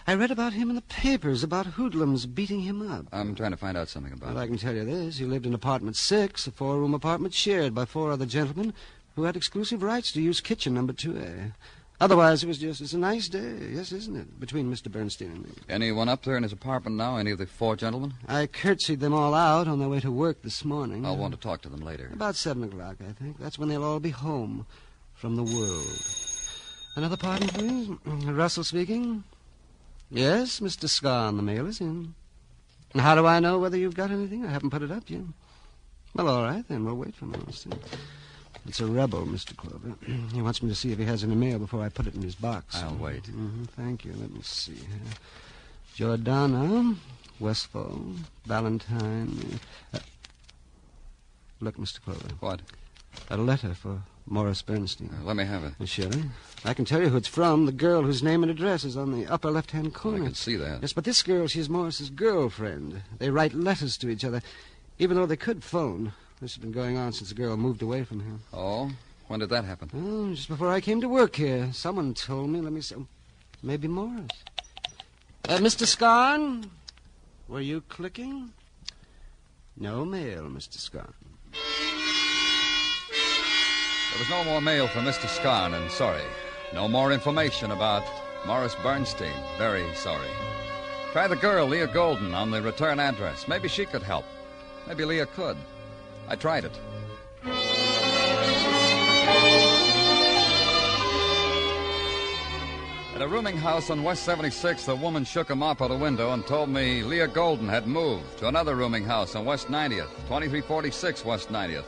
I 0.06 0.14
read 0.14 0.32
about 0.32 0.54
him 0.54 0.70
in 0.70 0.76
the 0.76 0.82
papers, 0.84 1.44
about 1.44 1.66
hoodlums 1.66 2.26
beating 2.26 2.62
him 2.62 2.88
up. 2.92 3.08
I'm 3.12 3.36
trying 3.36 3.52
to 3.52 3.58
find 3.58 3.76
out 3.78 3.90
something 3.90 4.14
about 4.14 4.34
Well, 4.34 4.44
I 4.44 4.48
can 4.48 4.58
tell 4.58 4.74
you 4.74 4.86
this. 4.86 5.18
He 5.18 5.26
lived 5.26 5.46
in 5.46 5.54
apartment 5.54 5.96
six, 5.96 6.46
a 6.46 6.52
four-room 6.52 6.94
apartment 6.94 7.34
shared 7.34 7.74
by 7.74 7.86
four 7.86 8.12
other 8.12 8.26
gentlemen 8.26 8.74
who 9.16 9.24
had 9.24 9.36
exclusive 9.36 9.82
rights 9.82 10.12
to 10.12 10.22
use 10.22 10.42
kitchen 10.42 10.74
number 10.74 10.94
2A. 10.94 11.54
Otherwise, 12.02 12.44
it 12.44 12.48
was 12.48 12.58
just, 12.58 12.82
it's 12.82 12.94
a 12.94 12.98
nice 12.98 13.30
day, 13.30 13.70
yes, 13.72 13.92
isn't 13.92 14.16
it, 14.18 14.40
between 14.40 14.72
Mr. 14.72 14.92
Bernstein 14.92 15.32
and 15.32 15.44
me. 15.44 15.52
Anyone 15.70 16.10
up 16.10 16.24
there 16.24 16.36
in 16.36 16.44
his 16.44 16.52
apartment 16.52 16.98
now? 16.98 17.18
Any 17.18 17.32
of 17.32 17.38
the 17.38 17.46
four 17.46 17.76
gentlemen? 17.76 18.16
I 18.28 18.48
curtsied 18.48 19.00
them 19.00 19.14
all 19.14 19.34
out 19.34 19.68
on 19.68 19.80
their 19.80 19.88
way 19.90 20.00
to 20.02 20.12
work 20.12 20.42
this 20.42 20.66
morning. 20.66 21.06
I'll 21.06 21.16
want 21.16 21.34
to 21.34 21.40
talk 21.40 21.62
to 21.62 21.70
them 21.70 21.82
later. 21.82 22.10
About 22.12 22.36
seven 22.36 22.64
o'clock, 22.64 22.98
I 23.08 23.14
think. 23.14 23.40
That's 23.40 23.58
when 23.58 23.70
they'll 23.70 23.84
all 23.84 24.00
be 24.00 24.10
home 24.10 24.66
from 25.24 25.38
the 25.38 25.44
world. 25.44 26.06
Another 26.98 27.16
pardon, 27.16 27.48
please. 27.48 27.90
Russell 28.26 28.66
speaking. 28.66 29.24
Yes, 30.12 30.60
Mr. 30.60 30.90
Scar 30.90 31.28
on 31.30 31.38
the 31.38 31.42
mail 31.42 31.66
is 31.66 31.80
in. 31.80 32.14
And 32.92 33.02
How 33.02 33.16
do 33.16 33.26
I 33.26 33.40
know 33.40 33.58
whether 33.58 33.78
you've 33.78 33.96
got 33.96 34.12
anything? 34.12 34.46
I 34.46 34.52
haven't 34.52 34.72
put 34.72 34.82
it 34.82 34.92
up 34.92 35.10
yet. 35.10 35.22
Well, 36.14 36.28
all 36.28 36.44
right, 36.44 36.68
then. 36.68 36.84
We'll 36.84 36.96
wait 36.96 37.16
for 37.16 37.24
a 37.24 37.30
moment. 37.30 37.66
It's 38.68 38.82
a 38.82 38.86
rebel, 38.86 39.26
Mr. 39.26 39.56
Clover. 39.56 39.96
he 40.34 40.42
wants 40.42 40.62
me 40.62 40.68
to 40.68 40.76
see 40.76 40.92
if 40.92 40.98
he 41.00 41.06
has 41.06 41.24
any 41.24 41.36
mail 41.36 41.58
before 41.58 41.82
I 41.82 41.88
put 41.88 42.06
it 42.06 42.16
in 42.16 42.22
his 42.22 42.36
box. 42.36 42.76
I'll 42.84 42.96
wait. 42.96 43.26
hmm 43.28 43.64
thank 43.78 44.04
you. 44.04 44.12
Let 44.20 44.30
me 44.30 44.42
see. 44.44 44.76
Giordano, 45.96 46.98
Westfall, 47.40 47.98
Valentine. 48.46 49.58
Uh, 49.94 50.00
look, 51.62 51.78
Mr. 51.78 52.02
Clover. 52.02 52.28
What? 52.42 52.60
A 53.30 53.38
letter 53.38 53.74
for 53.74 54.02
Morris 54.26 54.62
Bernstein. 54.62 55.10
Uh, 55.14 55.26
let 55.26 55.36
me 55.36 55.44
have 55.44 55.64
it. 55.64 55.74
Surely. 55.88 56.24
I 56.64 56.74
can 56.74 56.86
tell 56.86 57.02
you 57.02 57.10
who 57.10 57.18
it's 57.18 57.28
from. 57.28 57.66
The 57.66 57.72
girl 57.72 58.04
whose 58.04 58.24
name 58.24 58.44
and 58.44 58.52
address 58.52 58.84
is 58.84 58.96
on 58.96 59.12
the 59.12 59.28
upper 59.28 59.52
left-hand 59.52 59.94
corner. 59.94 60.24
I 60.24 60.28
can 60.28 60.36
see 60.36 60.56
that. 60.56 60.82
Yes, 60.82 60.94
but 60.94 61.04
this 61.04 61.22
girl, 61.22 61.48
she's 61.48 61.70
Morris's 61.70 62.10
girlfriend. 62.10 63.02
They 63.20 63.30
write 63.30 63.54
letters 63.54 63.98
to 63.98 64.10
each 64.10 64.24
other, 64.24 64.42
even 64.98 65.18
though 65.18 65.26
they 65.26 65.36
could 65.36 65.64
phone. 65.64 66.14
This 66.42 66.56
has 66.56 66.62
been 66.62 66.72
going 66.72 66.98
on 66.98 67.14
since 67.14 67.30
the 67.30 67.36
girl 67.36 67.58
moved 67.58 67.82
away 67.82 68.04
from 68.04 68.22
here. 68.22 68.40
Oh? 68.54 68.92
When 69.28 69.40
did 69.40 69.50
that 69.50 69.66
happen? 69.66 69.90
Oh, 69.96 70.34
just 70.34 70.50
before 70.50 70.70
I 70.70 70.82
came 70.82 71.02
to 71.02 71.10
work 71.10 71.36
here. 71.36 71.70
Someone 71.74 72.14
told 72.14 72.50
me. 72.50 72.62
Let 72.62 72.74
me 72.74 72.82
see. 72.82 72.96
Maybe 73.62 73.88
Morris. 73.88 74.28
Uh, 75.48 75.58
Mr. 75.58 75.86
Scarn, 75.86 76.70
were 77.48 77.62
you 77.62 77.82
clicking? 77.90 78.52
No 79.76 80.06
mail, 80.06 80.44
Mr. 80.44 80.78
Scarn. 80.78 81.14
There 84.14 84.20
was 84.20 84.30
no 84.30 84.44
more 84.44 84.62
mail 84.62 84.88
for 84.88 85.00
Mr. 85.00 85.28
Scarn, 85.28 85.74
and 85.74 85.90
sorry. 85.90 86.22
No 86.72 86.88
more 86.88 87.12
information 87.12 87.72
about 87.72 88.04
Morris 88.46 88.76
Bernstein. 88.84 89.34
Very 89.58 89.92
sorry. 89.96 90.30
Try 91.12 91.28
the 91.28 91.36
girl, 91.36 91.66
Leah 91.66 91.88
Golden, 91.88 92.36
on 92.36 92.52
the 92.52 92.62
return 92.62 93.00
address. 93.00 93.48
Maybe 93.48 93.68
she 93.68 93.88
could 93.88 94.04
help. 94.04 94.26
Maybe 94.88 95.04
Leah 95.04 95.26
could. 95.26 95.58
I 96.28 96.36
tried 96.36 96.64
it. 96.64 96.80
At 103.16 103.22
a 103.24 103.28
rooming 103.28 103.58
house 103.58 103.90
on 103.90 104.04
West 104.04 104.26
76, 104.26 104.86
the 104.86 104.96
woman 104.96 105.26
shook 105.26 105.50
a 105.50 105.56
mop 105.56 105.82
out 105.82 105.90
a 105.90 105.96
window 105.96 106.34
and 106.34 106.46
told 106.46 106.70
me 106.70 107.02
Leah 107.02 107.30
Golden 107.30 107.68
had 107.68 107.88
moved 107.88 108.38
to 108.38 108.48
another 108.48 108.76
rooming 108.76 109.06
house 109.06 109.36
on 109.36 109.44
West 109.44 109.70
90th, 109.70 110.14
2346 110.28 111.26
West 111.26 111.50
90th. 111.50 111.86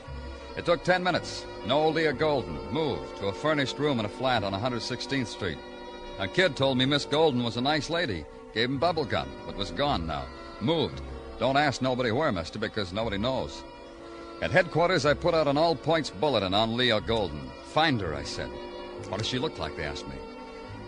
It 0.58 0.66
took 0.66 0.84
10 0.84 1.04
minutes. 1.04 1.46
No 1.66 1.90
Leah 1.90 2.14
Golden 2.14 2.58
moved 2.72 3.18
to 3.18 3.28
a 3.28 3.34
furnished 3.34 3.78
room 3.78 4.00
in 4.00 4.06
a 4.06 4.10
flat 4.10 4.44
on 4.44 4.54
116th 4.54 5.28
Street. 5.28 5.58
A 6.20 6.28
kid 6.28 6.56
told 6.56 6.78
me 6.78 6.86
Miss 6.86 7.06
Golden 7.06 7.44
was 7.44 7.58
a 7.58 7.62
nice 7.62 7.90
lady. 7.90 8.26
Gave 8.54 8.70
him 8.70 8.78
bubble 8.78 9.04
gum, 9.04 9.30
but 9.46 9.58
was 9.58 9.72
gone 9.72 10.08
now. 10.08 10.26
Moved. 10.62 11.02
Don't 11.40 11.58
ask 11.58 11.82
nobody 11.82 12.12
where, 12.12 12.32
mister, 12.32 12.58
because 12.58 12.94
nobody 12.94 13.18
knows. 13.18 13.64
At 14.42 14.52
headquarters, 14.52 15.06
I 15.06 15.14
put 15.14 15.34
out 15.34 15.48
an 15.48 15.58
all 15.58 15.76
points 15.76 16.10
bulletin 16.10 16.54
on 16.54 16.78
Leah 16.78 17.02
Golden. 17.02 17.50
Find 17.66 18.00
her, 18.00 18.16
I 18.16 18.24
said. 18.24 18.50
What 19.10 19.18
does 19.18 19.28
she 19.28 19.40
look 19.40 19.60
like, 19.60 19.76
they 19.76 19.84
asked 19.84 20.08
me. 20.08 20.16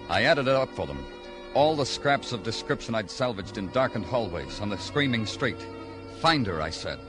I 0.09 0.23
added 0.23 0.47
it 0.47 0.55
up 0.55 0.69
for 0.75 0.87
them. 0.87 1.05
All 1.53 1.75
the 1.75 1.85
scraps 1.85 2.31
of 2.31 2.43
description 2.43 2.95
I'd 2.95 3.11
salvaged 3.11 3.57
in 3.57 3.69
darkened 3.71 4.05
hallways 4.05 4.61
on 4.61 4.69
the 4.69 4.77
screaming 4.77 5.25
street. 5.25 5.57
Find 6.21 6.47
her, 6.47 6.61
I 6.61 6.69
said. 6.69 6.99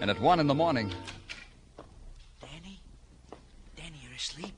And 0.00 0.10
at 0.10 0.20
one 0.20 0.40
in 0.40 0.46
the 0.46 0.54
morning. 0.54 0.90
Danny? 2.40 2.80
Danny, 3.76 3.98
you're 4.02 4.14
asleep? 4.14 4.54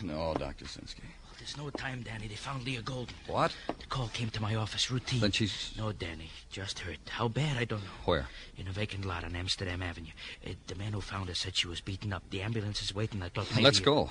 No, 0.04 0.34
Dr. 0.34 0.64
Sinsky. 0.64 1.02
Well, 1.24 1.34
there's 1.38 1.56
no 1.56 1.70
time, 1.70 2.02
Danny. 2.02 2.26
They 2.26 2.34
found 2.34 2.64
Leah 2.64 2.82
Golden. 2.82 3.14
What? 3.26 3.54
The 3.66 3.86
call 3.86 4.08
came 4.08 4.30
to 4.30 4.40
my 4.42 4.54
office, 4.54 4.90
routine. 4.90 5.20
Then 5.20 5.30
she's. 5.32 5.72
No, 5.76 5.92
Danny. 5.92 6.30
Just 6.50 6.78
hurt. 6.80 6.98
How 7.08 7.28
bad, 7.28 7.56
I 7.58 7.64
don't 7.64 7.82
know. 7.82 7.90
Where? 8.06 8.26
In 8.56 8.66
a 8.66 8.72
vacant 8.72 9.04
lot 9.04 9.24
on 9.24 9.36
Amsterdam 9.36 9.82
Avenue. 9.82 10.12
Uh, 10.46 10.52
the 10.66 10.74
man 10.74 10.92
who 10.92 11.00
found 11.00 11.28
her 11.28 11.34
said 11.34 11.56
she 11.56 11.68
was 11.68 11.80
beaten 11.80 12.12
up. 12.12 12.22
The 12.30 12.42
ambulance 12.42 12.82
is 12.82 12.94
waiting. 12.94 13.22
I 13.22 13.28
thought 13.28 13.50
maybe. 13.50 13.64
Let's 13.64 13.80
go. 13.80 14.10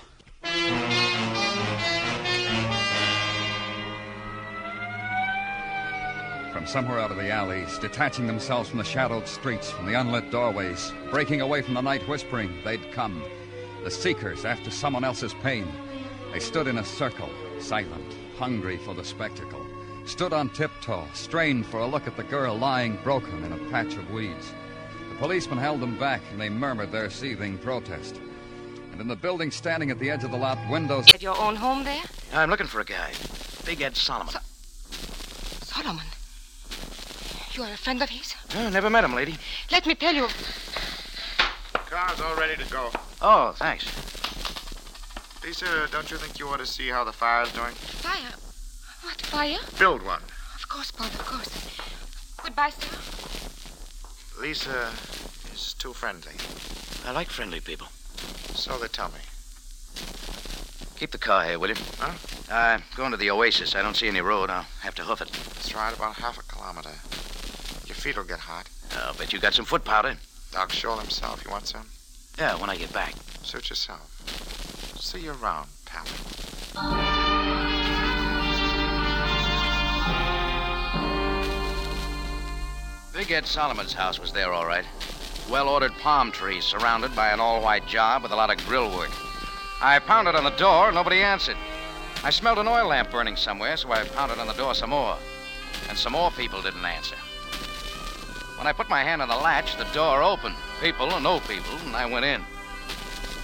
From 6.54 6.65
somewhere 6.65 6.99
out 6.99 7.12
of 7.12 7.17
the 7.17 7.30
alleys, 7.30 7.78
detaching 7.80 8.28
themselves 8.28 8.69
from 8.69 8.80
the 8.80 8.84
shadowed 8.84 9.28
streets, 9.28 9.69
from 9.71 9.86
the 9.86 9.93
unlit 9.93 10.30
doorways, 10.32 10.91
breaking 11.12 11.41
away 11.41 11.62
from 11.62 11.73
the 11.73 11.82
night 11.82 12.08
whispering, 12.08 12.54
they'd 12.63 12.91
come. 12.91 13.23
The 13.83 13.91
seekers 13.91 14.43
after 14.43 14.69
someone 14.69 15.03
else's 15.03 15.33
pain. 15.35 15.67
They 16.33 16.39
stood 16.39 16.67
in 16.67 16.79
a 16.79 16.83
circle, 16.83 17.29
silent, 17.59 18.13
hungry 18.37 18.77
for 18.77 18.93
the 18.93 19.05
spectacle. 19.05 19.65
Stood 20.05 20.33
on 20.33 20.49
tiptoe, 20.49 21.07
strained 21.13 21.65
for 21.65 21.79
a 21.79 21.87
look 21.87 22.05
at 22.05 22.17
the 22.17 22.23
girl 22.23 22.57
lying 22.57 22.97
broken 23.03 23.43
in 23.43 23.53
a 23.53 23.69
patch 23.69 23.95
of 23.95 24.11
weeds. 24.11 24.51
The 25.09 25.15
policeman 25.15 25.59
held 25.59 25.79
them 25.79 25.97
back, 25.97 26.21
and 26.31 26.41
they 26.41 26.49
murmured 26.49 26.91
their 26.91 27.09
seething 27.09 27.57
protest. 27.57 28.19
And 28.91 28.99
in 28.99 29.07
the 29.07 29.15
building 29.15 29.49
standing 29.49 29.91
at 29.91 29.99
the 29.99 30.09
edge 30.09 30.23
of 30.23 30.31
the 30.31 30.37
lot, 30.37 30.57
windows. 30.69 31.05
At 31.13 31.21
your 31.21 31.37
own 31.37 31.55
home 31.55 31.83
there? 31.83 32.03
I'm 32.33 32.49
looking 32.49 32.67
for 32.67 32.81
a 32.81 32.85
guy. 32.85 33.13
Big 33.65 33.81
Ed 33.81 33.95
Solomon. 33.95 34.33
Solomon. 35.61 36.05
You 37.53 37.63
are 37.63 37.73
a 37.73 37.77
friend 37.77 38.03
of 38.03 38.09
his? 38.09 38.35
Oh, 38.55 38.69
never 38.69 38.89
met 38.89 39.03
him, 39.03 39.15
lady. 39.15 39.37
Let 39.71 39.85
me 39.85 39.95
tell 39.95 40.13
you. 40.13 40.27
Car's 41.73 42.19
all 42.19 42.35
ready 42.35 42.61
to 42.61 42.69
go. 42.69 42.91
Oh, 43.21 43.51
thanks. 43.58 43.86
Lisa, 45.43 45.88
don't 45.91 46.10
you 46.10 46.17
think 46.17 46.39
you 46.39 46.47
ought 46.47 46.60
to 46.60 46.65
see 46.65 46.88
how 46.88 47.03
the 47.03 47.12
fire's 47.12 47.51
doing? 47.51 47.73
Fire? 47.73 48.34
What 49.01 49.21
fire? 49.21 49.58
Build 49.77 50.05
one. 50.05 50.21
Of 50.55 50.69
course, 50.69 50.91
Paul, 50.91 51.08
of 51.08 51.25
course. 51.25 51.79
Goodbye, 52.43 52.69
sir. 52.69 54.41
Lisa 54.41 54.91
is 55.53 55.73
too 55.73 55.91
friendly. 55.91 56.34
I 57.05 57.12
like 57.12 57.29
friendly 57.29 57.60
people. 57.60 57.88
So 58.55 58.77
they 58.77 58.88
tell 58.88 59.10
me. 59.10 59.19
Keep 60.97 61.12
the 61.12 61.17
car 61.17 61.43
here, 61.45 61.60
will 61.60 61.69
you? 61.69 61.75
Huh? 61.99 62.13
Uh, 62.53 62.79
going 62.95 63.12
to 63.12 63.17
the 63.17 63.32
Oasis. 63.32 63.75
I 63.75 63.82
don't 63.82 63.95
see 63.95 64.08
any 64.08 64.21
road. 64.21 64.49
I'll 64.49 64.65
have 64.82 64.95
to 64.95 65.03
hoof 65.03 65.21
it. 65.21 65.29
It's 65.58 65.75
right 65.75 65.95
about 65.95 66.15
half 66.15 66.38
a 66.38 66.43
kilometer. 66.43 66.91
Your 67.86 67.95
feet 67.95 68.17
will 68.17 68.23
get 68.23 68.39
hot. 68.39 68.69
I'll 68.97 69.13
bet 69.13 69.34
you 69.34 69.39
got 69.39 69.53
some 69.53 69.65
foot 69.65 69.84
powder. 69.84 70.17
Doc 70.51 70.69
Scholl 70.69 70.99
himself. 70.99 71.43
You 71.43 71.51
want 71.51 71.67
some? 71.67 71.86
Yeah, 72.39 72.56
when 72.56 72.69
I 72.69 72.78
get 72.78 72.93
back. 72.93 73.15
Suit 73.43 73.69
yourself. 73.69 73.99
See 74.97 75.19
you 75.19 75.32
around, 75.32 75.67
pal. 75.86 76.06
Big 83.13 83.32
Ed 83.32 83.45
Solomon's 83.45 83.91
house 83.91 84.19
was 84.21 84.32
there, 84.32 84.54
all 84.54 84.65
right. 84.65 84.86
Well 85.52 85.67
ordered 85.67 85.91
palm 85.99 86.32
trees 86.32 86.63
surrounded 86.63 87.13
by 87.13 87.32
an 87.32 87.41
all 87.41 87.62
white 87.62 87.86
job 87.86 88.23
with 88.23 88.32
a 88.32 88.38
lot 88.38 88.49
of 88.49 88.65
grill 88.65 88.89
work. 88.95 89.12
I 89.82 89.99
pounded 89.99 90.36
on 90.36 90.45
the 90.45 90.52
door, 90.52 90.93
nobody 90.93 91.21
answered. 91.21 91.58
I 92.23 92.30
smelled 92.30 92.60
an 92.60 92.69
oil 92.69 92.88
lamp 92.88 93.12
burning 93.12 93.36
somewhere, 93.36 93.75
so 93.75 93.91
I 93.91 94.06
pounded 94.06 94.39
on 94.39 94.47
the 94.47 94.54
door 94.54 94.73
some 94.75 94.91
more. 94.91 95.17
And 95.89 95.97
some 95.97 96.13
more 96.13 96.32
people 96.32 96.62
didn't 96.62 96.86
answer. 96.86 97.17
When 98.60 98.67
I 98.67 98.74
put 98.74 98.89
my 98.89 99.04
hand 99.04 99.22
on 99.22 99.30
the 99.30 99.38
latch, 99.38 99.78
the 99.78 99.86
door 99.93 100.22
opened. 100.22 100.56
People 100.82 101.13
or 101.13 101.22
no 101.22 101.39
people, 101.39 101.78
and 101.86 101.95
I 101.95 102.06
went 102.06 102.26
in. 102.26 102.43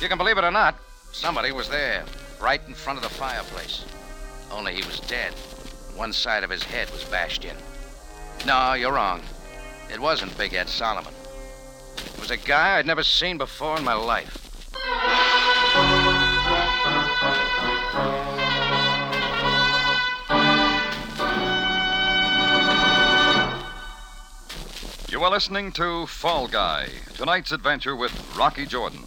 You 0.01 0.09
can 0.09 0.17
believe 0.17 0.37
it 0.37 0.43
or 0.43 0.51
not, 0.51 0.75
somebody 1.13 1.53
was 1.53 1.69
there, 1.69 2.03
right 2.41 2.59
in 2.67 2.73
front 2.73 2.97
of 2.97 3.03
the 3.03 3.09
fireplace. 3.09 3.85
Only 4.51 4.75
he 4.75 4.85
was 4.85 4.99
dead. 4.99 5.31
One 5.95 6.11
side 6.11 6.43
of 6.43 6.49
his 6.49 6.63
head 6.63 6.91
was 6.91 7.05
bashed 7.05 7.45
in. 7.45 7.55
No, 8.45 8.73
you're 8.73 8.91
wrong. 8.91 9.21
It 9.89 10.01
wasn't 10.01 10.37
Big 10.37 10.53
Ed 10.53 10.67
Solomon. 10.67 11.13
It 11.95 12.19
was 12.19 12.31
a 12.31 12.35
guy 12.35 12.77
I'd 12.77 12.85
never 12.85 13.01
seen 13.01 13.37
before 13.37 13.77
in 13.77 13.85
my 13.85 13.93
life. 13.93 14.44
You 25.15 25.23
are 25.23 25.31
listening 25.31 25.71
to 25.71 26.05
Fall 26.07 26.49
Guy, 26.49 26.89
tonight's 27.13 27.53
adventure 27.53 27.95
with 27.95 28.11
Rocky 28.37 28.65
Jordan. 28.65 29.03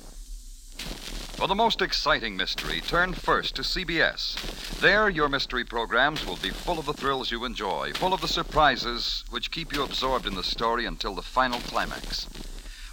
For 1.36 1.46
the 1.46 1.54
most 1.54 1.82
exciting 1.82 2.34
mystery, 2.34 2.80
turn 2.80 3.12
first 3.12 3.56
to 3.56 3.62
CBS. 3.62 4.80
There, 4.80 5.10
your 5.10 5.28
mystery 5.28 5.64
programs 5.64 6.24
will 6.24 6.38
be 6.38 6.48
full 6.48 6.78
of 6.78 6.86
the 6.86 6.94
thrills 6.94 7.30
you 7.30 7.44
enjoy, 7.44 7.92
full 7.92 8.14
of 8.14 8.22
the 8.22 8.26
surprises 8.26 9.22
which 9.28 9.50
keep 9.50 9.70
you 9.74 9.82
absorbed 9.82 10.24
in 10.24 10.34
the 10.34 10.42
story 10.42 10.86
until 10.86 11.14
the 11.14 11.20
final 11.20 11.60
climax. 11.60 12.26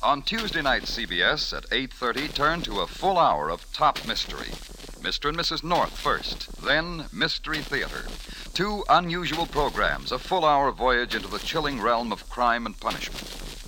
On 0.04 0.22
Tuesday 0.22 0.62
night, 0.62 0.84
CBS 0.84 1.54
at 1.54 1.72
8:30, 1.72 2.28
turn 2.28 2.64
to 2.64 2.82
a 2.82 2.86
full 2.86 3.18
hour 3.18 3.50
of 3.50 3.72
top 3.72 4.06
mystery. 4.06 4.52
Mr. 5.00 5.30
and 5.30 5.38
Mrs. 5.38 5.64
North 5.64 5.98
first, 5.98 6.62
then 6.62 7.06
Mystery 7.14 7.60
Theater. 7.60 8.08
Two 8.56 8.86
unusual 8.88 9.46
programs, 9.48 10.14
a 10.14 10.18
full 10.18 10.46
hour 10.46 10.72
voyage 10.72 11.14
into 11.14 11.28
the 11.28 11.40
chilling 11.40 11.82
realm 11.82 12.14
of 12.14 12.30
crime 12.30 12.66
and 12.66 12.80
punishment. 12.80 13.22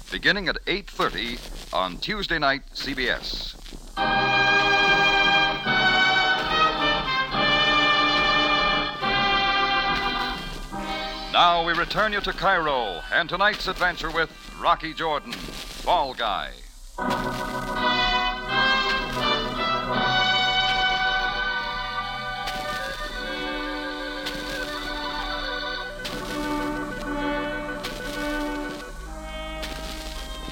Beginning 0.10 0.48
at 0.48 0.56
8:30 0.66 1.74
on 1.74 1.98
Tuesday 1.98 2.40
night, 2.40 2.62
CBS. 2.74 3.54
Now 11.34 11.66
we 11.66 11.74
return 11.74 12.14
you 12.14 12.22
to 12.22 12.32
Cairo 12.32 13.02
and 13.12 13.28
tonight's 13.28 13.68
adventure 13.68 14.10
with 14.10 14.30
Rocky 14.58 14.94
Jordan, 14.94 15.34
Fall 15.34 16.14
Guy. 16.14 16.52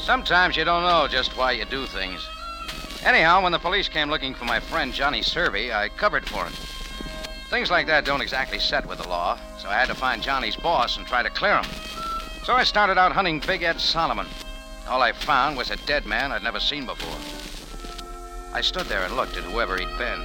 Sometimes 0.05 0.55
you 0.55 0.63
don't 0.63 0.83
know 0.83 1.07
just 1.07 1.35
why 1.35 1.53
you 1.53 1.65
do 1.65 1.87
things. 1.87 2.29
Anyhow, 3.03 3.41
when 3.41 3.51
the 3.51 3.57
police 3.57 3.89
came 3.89 4.07
looking 4.07 4.35
for 4.35 4.45
my 4.45 4.59
friend 4.59 4.93
Johnny 4.93 5.23
Servey, 5.23 5.73
I 5.73 5.89
covered 5.89 6.29
for 6.29 6.45
him. 6.45 6.53
Things 7.49 7.71
like 7.71 7.87
that 7.87 8.05
don't 8.05 8.21
exactly 8.21 8.59
set 8.59 8.87
with 8.87 8.99
the 8.99 9.09
law, 9.09 9.39
so 9.57 9.67
I 9.67 9.73
had 9.73 9.87
to 9.87 9.95
find 9.95 10.21
Johnny's 10.21 10.55
boss 10.55 10.97
and 10.97 11.07
try 11.07 11.23
to 11.23 11.29
clear 11.31 11.57
him. 11.57 11.65
So 12.43 12.53
I 12.53 12.63
started 12.63 12.99
out 12.99 13.13
hunting 13.13 13.39
Big 13.47 13.63
Ed 13.63 13.81
Solomon. 13.81 14.27
All 14.87 15.01
I 15.01 15.11
found 15.11 15.57
was 15.57 15.71
a 15.71 15.87
dead 15.87 16.05
man 16.05 16.31
I'd 16.31 16.43
never 16.43 16.59
seen 16.59 16.85
before. 16.85 17.17
I 18.53 18.61
stood 18.61 18.85
there 18.85 19.05
and 19.05 19.15
looked 19.15 19.37
at 19.37 19.43
whoever 19.43 19.75
he'd 19.75 19.97
been. 19.97 20.23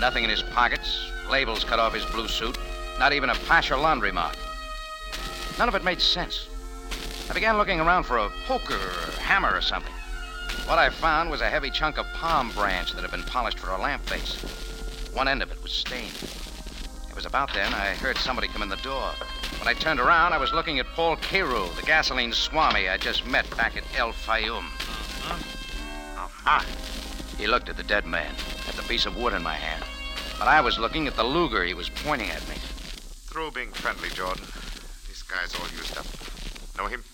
Nothing 0.00 0.24
in 0.24 0.30
his 0.30 0.42
pockets, 0.42 1.10
labels 1.30 1.64
cut 1.64 1.78
off 1.78 1.94
his 1.94 2.04
blue 2.04 2.28
suit, 2.28 2.58
not 2.98 3.14
even 3.14 3.30
a 3.30 3.34
Pasha 3.46 3.74
laundry 3.74 4.12
mark. 4.12 4.36
None 5.58 5.68
of 5.68 5.74
it 5.74 5.82
made 5.82 6.02
sense. 6.02 6.46
I 7.28 7.32
began 7.32 7.56
looking 7.56 7.80
around 7.80 8.04
for 8.04 8.18
a 8.18 8.30
poker 8.46 8.74
or 8.74 9.10
a 9.10 9.20
hammer 9.20 9.54
or 9.54 9.60
something. 9.60 9.92
What 10.66 10.78
I 10.78 10.90
found 10.90 11.30
was 11.30 11.40
a 11.40 11.48
heavy 11.48 11.70
chunk 11.70 11.98
of 11.98 12.06
palm 12.14 12.50
branch 12.52 12.92
that 12.92 13.02
had 13.02 13.10
been 13.10 13.22
polished 13.22 13.58
for 13.58 13.70
a 13.70 13.80
lamp 13.80 14.08
base. 14.08 14.40
One 15.12 15.28
end 15.28 15.42
of 15.42 15.50
it 15.50 15.62
was 15.62 15.72
stained. 15.72 16.14
It 17.08 17.14
was 17.14 17.26
about 17.26 17.52
then 17.54 17.72
I 17.72 17.94
heard 17.94 18.18
somebody 18.18 18.48
come 18.48 18.62
in 18.62 18.68
the 18.68 18.76
door. 18.76 19.10
When 19.58 19.68
I 19.68 19.74
turned 19.74 20.00
around, 20.00 20.32
I 20.32 20.38
was 20.38 20.52
looking 20.52 20.78
at 20.78 20.86
Paul 20.94 21.16
Carew, 21.16 21.68
the 21.76 21.82
gasoline 21.86 22.32
swami 22.32 22.88
I 22.88 22.96
just 22.96 23.26
met 23.26 23.48
back 23.56 23.76
at 23.76 23.84
El 23.96 24.12
Fayum. 24.12 24.64
Uh-huh. 26.16 26.64
He 27.38 27.46
looked 27.46 27.68
at 27.68 27.76
the 27.76 27.82
dead 27.82 28.06
man, 28.06 28.34
at 28.68 28.74
the 28.74 28.82
piece 28.82 29.06
of 29.06 29.16
wood 29.16 29.32
in 29.32 29.42
my 29.42 29.54
hand. 29.54 29.84
But 30.38 30.48
I 30.48 30.60
was 30.60 30.78
looking 30.78 31.06
at 31.06 31.16
the 31.16 31.24
Luger 31.24 31.64
he 31.64 31.74
was 31.74 31.88
pointing 31.88 32.30
at 32.30 32.46
me. 32.48 32.56
Through 32.56 33.52
being 33.52 33.70
friendly, 33.70 34.10
Jordan. 34.10 34.44
This 35.08 35.22
guy's 35.22 35.54
all 35.54 35.68
used 35.68 35.96
up. 35.96 36.06
Know 36.76 36.86
him? 36.86 37.04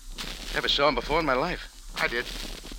Never 0.55 0.69
saw 0.69 0.89
him 0.89 0.95
before 0.97 1.21
in 1.21 1.27
my 1.27 1.35
life. 1.35 1.69
I 2.01 2.09
did. 2.09 2.27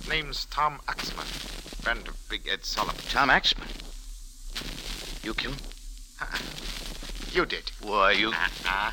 Name's 0.08 0.46
Tom 0.46 0.80
Axman. 0.88 1.24
Friend 1.24 2.06
of 2.06 2.16
Big 2.28 2.46
Ed 2.46 2.64
Solomon. 2.64 2.96
Tom 3.08 3.30
Axman? 3.30 3.68
You 5.22 5.34
killed 5.34 5.54
him? 5.54 5.66
Uh-uh. 6.20 6.38
You 7.32 7.46
did. 7.46 7.70
Why, 7.80 8.12
you. 8.12 8.28
Uh-uh. 8.28 8.92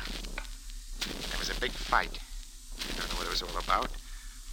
There 1.28 1.38
was 1.38 1.50
a 1.50 1.60
big 1.60 1.72
fight. 1.72 2.18
I 2.80 2.98
don't 2.98 3.10
know 3.10 3.18
what 3.18 3.26
it 3.26 3.30
was 3.30 3.42
all 3.42 3.58
about. 3.58 3.90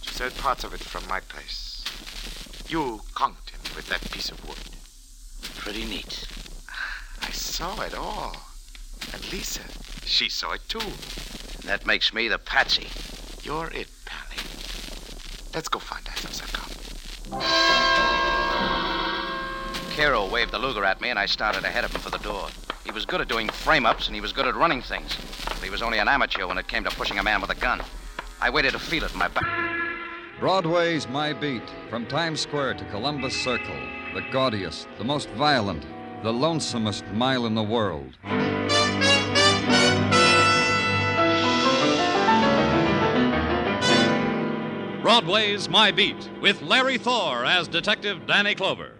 Just 0.02 0.18
heard 0.18 0.36
parts 0.36 0.64
of 0.64 0.74
it 0.74 0.80
from 0.80 1.06
my 1.08 1.20
place. 1.20 1.84
You 2.68 3.00
conked 3.14 3.50
him 3.50 3.60
with 3.74 3.88
that 3.88 4.10
piece 4.10 4.30
of 4.30 4.46
wood. 4.46 4.58
Pretty 5.56 5.84
neat. 5.84 6.26
I 7.22 7.30
saw 7.30 7.80
it 7.80 7.94
all. 7.94 8.36
And 9.12 9.32
Lisa, 9.32 9.62
she 10.04 10.28
saw 10.28 10.52
it 10.52 10.68
too. 10.68 10.80
And 10.80 11.64
That 11.64 11.86
makes 11.86 12.12
me 12.12 12.28
the 12.28 12.38
patsy. 12.38 12.88
You're 13.42 13.70
it. 13.72 13.88
Let's 15.58 15.68
go 15.68 15.80
find 15.80 16.06
ourselves 16.06 16.38
a 16.38 16.44
cop. 16.52 16.70
Cairo 19.96 20.30
waved 20.30 20.52
the 20.52 20.58
Luger 20.60 20.84
at 20.84 21.00
me, 21.00 21.10
and 21.10 21.18
I 21.18 21.26
started 21.26 21.64
ahead 21.64 21.82
of 21.82 21.92
him 21.92 22.00
for 22.00 22.10
the 22.10 22.18
door. 22.18 22.46
He 22.84 22.92
was 22.92 23.04
good 23.04 23.20
at 23.20 23.26
doing 23.26 23.48
frame 23.48 23.84
ups, 23.84 24.06
and 24.06 24.14
he 24.14 24.20
was 24.20 24.32
good 24.32 24.46
at 24.46 24.54
running 24.54 24.82
things. 24.82 25.16
But 25.46 25.64
he 25.64 25.70
was 25.70 25.82
only 25.82 25.98
an 25.98 26.06
amateur 26.06 26.46
when 26.46 26.58
it 26.58 26.68
came 26.68 26.84
to 26.84 26.90
pushing 26.90 27.18
a 27.18 27.24
man 27.24 27.40
with 27.40 27.50
a 27.50 27.56
gun. 27.56 27.80
I 28.40 28.50
waited 28.50 28.70
to 28.74 28.78
feel 28.78 29.02
it 29.02 29.12
in 29.12 29.18
my 29.18 29.26
back. 29.26 29.48
Broadway's 30.38 31.08
my 31.08 31.32
beat. 31.32 31.68
From 31.90 32.06
Times 32.06 32.38
Square 32.38 32.74
to 32.74 32.84
Columbus 32.84 33.34
Circle. 33.42 33.80
The 34.14 34.24
gaudiest, 34.30 34.86
the 34.96 35.02
most 35.02 35.28
violent, 35.30 35.82
the 36.22 36.32
lonesomest 36.32 37.12
mile 37.14 37.46
in 37.46 37.56
the 37.56 37.64
world. 37.64 38.16
Broadway's 45.08 45.70
My 45.70 45.90
Beat 45.90 46.28
with 46.42 46.60
Larry 46.60 46.98
Thor 46.98 47.42
as 47.42 47.66
Detective 47.66 48.26
Danny 48.26 48.54
Clover. 48.54 48.92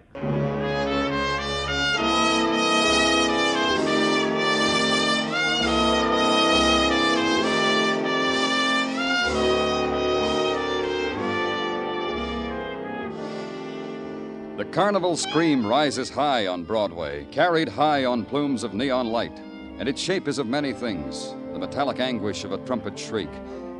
The 14.56 14.64
carnival 14.70 15.14
scream 15.14 15.66
rises 15.66 16.08
high 16.08 16.46
on 16.46 16.64
Broadway, 16.64 17.26
carried 17.30 17.68
high 17.68 18.06
on 18.06 18.24
plumes 18.24 18.64
of 18.64 18.72
neon 18.72 19.08
light, 19.08 19.38
and 19.78 19.86
its 19.86 20.00
shape 20.00 20.26
is 20.26 20.38
of 20.38 20.46
many 20.46 20.72
things 20.72 21.34
the 21.52 21.58
metallic 21.58 22.00
anguish 22.00 22.44
of 22.44 22.52
a 22.52 22.58
trumpet 22.64 22.98
shriek, 22.98 23.28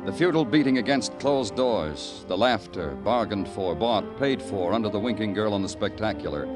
the 0.05 0.13
futile 0.13 0.45
beating 0.45 0.77
against 0.77 1.17
closed 1.19 1.55
doors, 1.55 2.23
the 2.27 2.37
laughter, 2.37 2.91
bargained 3.03 3.47
for, 3.49 3.75
bought, 3.75 4.17
paid 4.17 4.41
for 4.41 4.73
under 4.73 4.89
the 4.89 4.99
winking 4.99 5.33
girl 5.33 5.53
on 5.53 5.61
the 5.61 5.69
spectacular. 5.69 6.47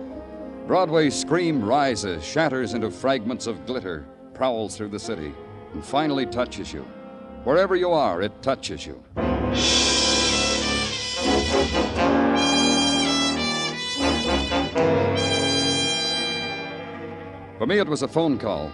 Broadway's 0.66 1.14
scream 1.14 1.64
rises, 1.64 2.24
shatters 2.24 2.74
into 2.74 2.90
fragments 2.90 3.46
of 3.48 3.66
glitter, 3.66 4.06
prowls 4.34 4.78
through 4.78 4.88
the 4.90 5.00
city, 5.00 5.34
and 5.74 5.84
finally 5.84 6.26
touches 6.26 6.72
you. 6.72 6.84
Wherever 7.44 7.76
you 7.76 7.92
are, 7.92 8.22
it 8.22 8.42
touches 8.42 8.86
you. 8.86 9.04
For 17.58 17.68
me, 17.68 17.78
it 17.78 17.88
was 17.88 18.04
a 18.04 18.08
phone 18.08 18.38
call. 18.38 18.72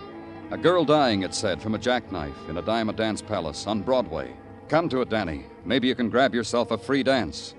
A 0.52 0.58
girl 0.58 0.86
dying, 0.86 1.24
it 1.24 1.34
said, 1.34 1.62
from 1.62 1.76
a 1.76 1.80
jackknife 1.80 2.50
in 2.50 2.58
a 2.58 2.62
Diamond 2.62 2.98
Dance 2.98 3.22
Palace 3.22 3.68
on 3.68 3.82
Broadway. 3.82 4.34
Come 4.70 4.88
to 4.90 5.02
it, 5.02 5.10
Danny. 5.10 5.48
Maybe 5.66 5.88
you 5.88 5.96
can 5.96 6.12
grab 6.12 6.36
yourself 6.36 6.70
a 6.70 6.78
free 6.78 7.02
dance. 7.02 7.56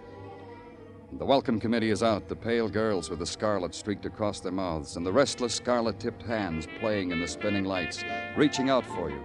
The 1.14 1.25
welcome 1.25 1.59
committee 1.59 1.90
is 1.90 2.05
out, 2.05 2.29
the 2.29 2.37
pale 2.37 2.68
girls 2.68 3.11
with 3.11 3.18
the 3.18 3.27
scarlet 3.27 3.75
streaked 3.75 4.07
across 4.07 4.38
their 4.38 4.53
mouths, 4.53 4.94
and 4.94 5.05
the 5.05 5.12
restless 5.12 5.53
scarlet 5.53 5.99
tipped 5.99 6.23
hands 6.23 6.68
playing 6.79 7.11
in 7.11 7.20
the 7.20 7.27
spinning 7.27 7.64
lights, 7.64 8.05
reaching 8.37 8.70
out 8.70 8.87
for 8.87 9.11
you. 9.11 9.20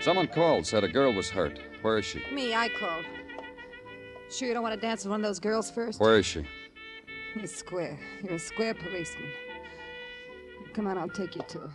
Someone 0.00 0.26
called, 0.26 0.66
said 0.66 0.82
a 0.82 0.88
girl 0.88 1.12
was 1.12 1.30
hurt. 1.30 1.60
Where 1.82 1.98
is 1.98 2.04
she? 2.04 2.20
Me, 2.32 2.52
I 2.52 2.68
called. 2.68 3.04
Sure 4.28 4.48
you 4.48 4.54
don't 4.54 4.64
want 4.64 4.74
to 4.74 4.80
dance 4.80 5.04
with 5.04 5.12
one 5.12 5.20
of 5.20 5.24
those 5.24 5.38
girls 5.38 5.70
first? 5.70 6.00
Where 6.00 6.18
is 6.18 6.26
she? 6.26 6.44
You're 7.36 7.46
square. 7.46 7.96
You're 8.24 8.34
a 8.34 8.38
square 8.40 8.74
policeman. 8.74 9.30
Come 10.74 10.88
on, 10.88 10.98
I'll 10.98 11.08
take 11.08 11.36
you 11.36 11.42
to 11.46 11.58
her. 11.60 11.70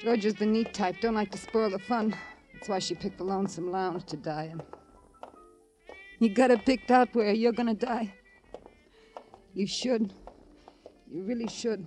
George 0.00 0.24
is 0.24 0.34
the 0.34 0.46
neat 0.46 0.72
type, 0.72 1.00
don't 1.00 1.16
like 1.16 1.32
to 1.32 1.38
spoil 1.38 1.70
the 1.70 1.80
fun. 1.80 2.14
That's 2.58 2.68
why 2.68 2.80
she 2.80 2.96
picked 2.96 3.18
the 3.18 3.24
lonesome 3.24 3.70
lounge 3.70 4.04
to 4.06 4.16
die 4.16 4.50
in. 4.50 4.60
You 6.18 6.28
got 6.28 6.50
it 6.50 6.66
picked 6.66 6.90
out 6.90 7.14
where 7.14 7.32
you're 7.32 7.52
gonna 7.52 7.72
die. 7.72 8.12
You 9.54 9.64
should. 9.64 10.12
You 11.08 11.22
really 11.22 11.46
should. 11.46 11.86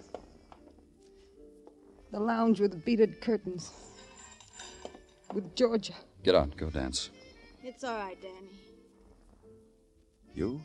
The 2.14 2.22
lounge 2.22 2.62
with 2.62 2.86
beaded 2.86 3.20
curtains. 3.20 3.74
With 5.34 5.54
Georgia. 5.56 5.94
Get 6.24 6.36
out, 6.36 6.56
go 6.56 6.70
dance. 6.70 7.10
It's 7.62 7.84
all 7.84 7.98
right, 7.98 8.22
Danny. 8.22 8.62
You? 10.34 10.62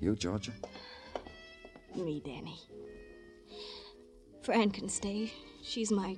You, 0.00 0.16
Georgia? 0.16 0.52
Me, 1.94 2.20
Danny. 2.24 2.58
Fran 4.42 4.70
can 4.72 4.88
stay. 4.88 5.32
She's 5.62 5.92
my 5.92 6.16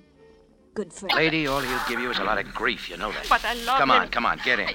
good 0.77 0.93
friend. 0.93 1.17
Lady, 1.17 1.47
all 1.47 1.61
he'll 1.61 1.81
give 1.89 1.99
you 1.99 2.11
is 2.11 2.19
a 2.19 2.25
lot 2.25 2.39
of 2.39 2.53
grief. 2.55 2.91
You 2.91 2.99
know 2.99 3.11
that. 3.11 3.27
But 3.29 3.45
I 3.45 3.55
love 3.55 3.79
Come 3.79 3.91
him. 3.91 3.97
on, 3.97 4.09
come 4.09 4.27
on, 4.27 4.39
get 4.45 4.61
in. 4.61 4.69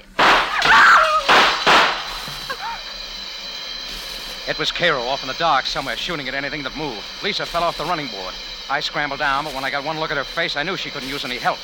It 4.48 4.58
was 4.58 4.72
Cairo 4.72 5.00
off 5.02 5.22
in 5.22 5.28
the 5.28 5.34
dark 5.34 5.66
somewhere 5.66 5.96
shooting 5.96 6.26
at 6.26 6.34
anything 6.34 6.64
that 6.64 6.76
moved. 6.76 7.04
Lisa 7.22 7.46
fell 7.46 7.62
off 7.62 7.78
the 7.78 7.84
running 7.84 8.08
board. 8.08 8.34
I 8.68 8.80
scrambled 8.80 9.20
down, 9.20 9.44
but 9.44 9.54
when 9.54 9.64
I 9.64 9.70
got 9.70 9.84
one 9.84 10.00
look 10.00 10.10
at 10.10 10.16
her 10.16 10.24
face, 10.24 10.56
I 10.56 10.64
knew 10.64 10.76
she 10.76 10.90
couldn't 10.90 11.08
use 11.08 11.24
any 11.24 11.38
help. 11.38 11.58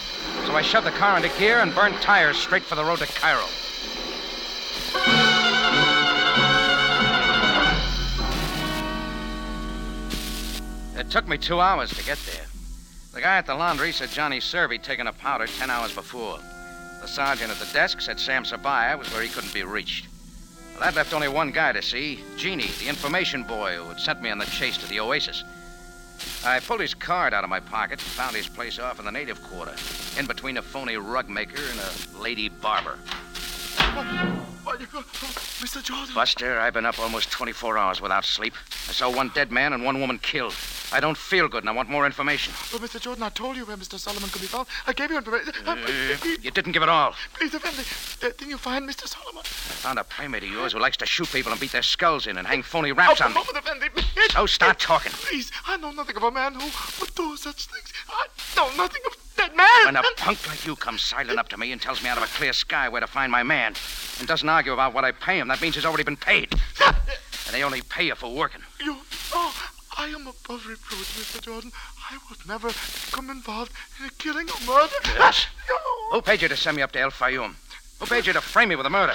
So 0.46 0.54
I 0.54 0.62
shoved 0.62 0.86
the 0.86 0.92
car 0.92 1.16
into 1.16 1.36
gear 1.38 1.58
and 1.58 1.74
burned 1.74 1.96
tires 1.96 2.36
straight 2.36 2.62
for 2.62 2.76
the 2.76 2.84
road 2.84 3.00
to 3.00 3.06
Cairo. 3.06 3.44
It 10.96 11.10
took 11.10 11.26
me 11.26 11.38
two 11.38 11.60
hours 11.60 11.90
to 11.90 12.04
get 12.04 12.18
there. 12.18 12.47
The 13.18 13.22
guy 13.22 13.38
at 13.38 13.46
the 13.46 13.54
laundry 13.56 13.90
said 13.90 14.10
Johnny 14.10 14.38
Servy'd 14.38 14.84
taken 14.84 15.08
a 15.08 15.12
powder 15.12 15.48
ten 15.48 15.70
hours 15.70 15.92
before. 15.92 16.38
The 17.00 17.08
sergeant 17.08 17.50
at 17.50 17.58
the 17.58 17.66
desk 17.72 18.00
said 18.00 18.20
Sam 18.20 18.44
Sabaya 18.44 18.96
was 18.96 19.12
where 19.12 19.22
he 19.22 19.28
couldn't 19.28 19.52
be 19.52 19.64
reached. 19.64 20.06
Well, 20.70 20.82
that 20.82 20.94
left 20.94 21.12
only 21.12 21.26
one 21.26 21.50
guy 21.50 21.72
to 21.72 21.82
see 21.82 22.20
Genie, 22.36 22.70
the 22.78 22.88
information 22.88 23.42
boy 23.42 23.74
who 23.74 23.88
had 23.88 23.98
sent 23.98 24.22
me 24.22 24.30
on 24.30 24.38
the 24.38 24.44
chase 24.44 24.78
to 24.78 24.88
the 24.88 25.00
Oasis. 25.00 25.42
I 26.44 26.60
pulled 26.60 26.78
his 26.78 26.94
card 26.94 27.34
out 27.34 27.42
of 27.42 27.50
my 27.50 27.58
pocket 27.58 28.00
and 28.00 28.02
found 28.02 28.36
his 28.36 28.46
place 28.46 28.78
off 28.78 29.00
in 29.00 29.04
the 29.04 29.10
native 29.10 29.42
quarter, 29.42 29.74
in 30.16 30.26
between 30.26 30.56
a 30.56 30.62
phony 30.62 30.96
rug 30.96 31.28
maker 31.28 31.60
and 31.72 31.80
a 31.80 32.20
lady 32.22 32.48
barber. 32.48 33.00
Mr. 35.58 35.82
Jordan. 35.82 36.14
Buster, 36.14 36.60
I've 36.60 36.74
been 36.74 36.86
up 36.86 37.00
almost 37.00 37.32
24 37.32 37.78
hours 37.78 38.00
without 38.00 38.24
sleep. 38.24 38.54
I 38.88 38.92
saw 38.92 39.10
one 39.10 39.32
dead 39.34 39.50
man 39.50 39.72
and 39.72 39.84
one 39.84 40.00
woman 40.00 40.20
killed. 40.20 40.54
I 40.92 41.00
don't 41.00 41.16
feel 41.16 41.48
good 41.48 41.62
and 41.62 41.68
I 41.68 41.72
want 41.72 41.90
more 41.90 42.06
information. 42.06 42.54
But 42.72 42.80
Mr. 42.80 43.00
Jordan, 43.00 43.22
I 43.22 43.28
told 43.28 43.56
you 43.56 43.66
where 43.66 43.76
Mr. 43.76 43.98
Solomon 43.98 44.30
could 44.30 44.40
be 44.40 44.46
found. 44.46 44.68
I 44.86 44.92
gave 44.92 45.10
you 45.10 45.18
information. 45.18 45.52
Uh, 45.66 45.76
you 46.40 46.50
didn't 46.50 46.72
give 46.72 46.82
it 46.82 46.88
all. 46.88 47.14
Please 47.34 47.52
defend 47.52 47.76
me. 47.76 47.84
Uh, 48.22 48.32
didn't 48.38 48.50
you 48.50 48.56
find 48.56 48.88
Mr. 48.88 49.06
Solomon? 49.06 49.42
I 49.42 49.74
found 49.80 49.98
a 49.98 50.04
playmate 50.04 50.44
of 50.44 50.50
yours 50.50 50.72
who 50.72 50.78
likes 50.78 50.96
to 50.98 51.06
shoot 51.06 51.30
people 51.30 51.52
and 51.52 51.60
beat 51.60 51.72
their 51.72 51.82
skulls 51.82 52.26
in 52.26 52.38
and 52.38 52.46
hang 52.46 52.62
phony 52.62 52.92
raps 52.92 53.20
on 53.20 53.34
me. 53.34 53.40
Oh, 53.40 53.52
defend 53.52 53.80
me. 53.80 54.02
So 54.30 54.46
start 54.46 54.78
talking. 54.78 55.12
Please, 55.12 55.52
I 55.66 55.76
know 55.76 55.90
nothing 55.90 56.16
of 56.16 56.22
a 56.22 56.30
man 56.30 56.54
who 56.54 56.68
would 57.00 57.14
do 57.14 57.36
such 57.36 57.66
things. 57.66 57.92
I 58.08 58.26
know 58.56 58.74
nothing 58.76 59.02
of 59.06 59.16
that 59.36 59.54
man. 59.54 59.84
When 59.84 59.96
a 59.96 60.02
punk 60.16 60.46
like 60.48 60.66
you 60.66 60.74
comes 60.74 61.02
sidling 61.02 61.38
up 61.38 61.48
to 61.48 61.58
me 61.58 61.72
and 61.72 61.80
tells 61.80 62.02
me 62.02 62.08
out 62.08 62.16
of 62.16 62.24
a 62.24 62.28
clear 62.28 62.52
sky 62.52 62.88
where 62.88 63.00
to 63.00 63.06
find 63.06 63.30
my 63.30 63.42
man 63.42 63.74
and 64.18 64.26
doesn't 64.26 64.48
argue 64.48 64.72
about 64.72 64.94
what 64.94 65.04
I 65.04 65.12
pay 65.12 65.38
him, 65.38 65.48
that 65.48 65.60
means 65.60 65.74
he's 65.74 65.84
already 65.84 66.04
been 66.04 66.16
paid. 66.16 66.52
and 66.84 66.96
they 67.52 67.62
only 67.62 67.82
pay 67.82 68.06
you 68.06 68.14
for 68.14 68.34
working. 68.34 68.62
You, 68.80 68.96
oh, 69.32 69.70
I 69.98 70.08
I 70.08 70.10
am 70.10 70.26
above 70.28 70.64
reproach, 70.66 71.08
Mr. 71.18 71.42
Jordan. 71.42 71.72
I 72.10 72.18
would 72.30 72.46
never 72.46 72.68
become 72.68 73.30
involved 73.30 73.72
in 73.98 74.06
a 74.06 74.10
killing 74.10 74.48
or 74.48 74.66
murder. 74.66 74.94
Yes. 75.04 75.46
Who 76.12 76.22
paid 76.22 76.40
you 76.40 76.48
to 76.48 76.56
send 76.56 76.76
me 76.76 76.82
up 76.82 76.92
to 76.92 77.00
El 77.00 77.10
Fayum? 77.10 77.56
Who 77.98 78.06
paid 78.06 78.26
you 78.26 78.32
to 78.32 78.40
frame 78.40 78.68
me 78.68 78.76
with 78.76 78.86
a 78.86 78.90
murder? 78.90 79.14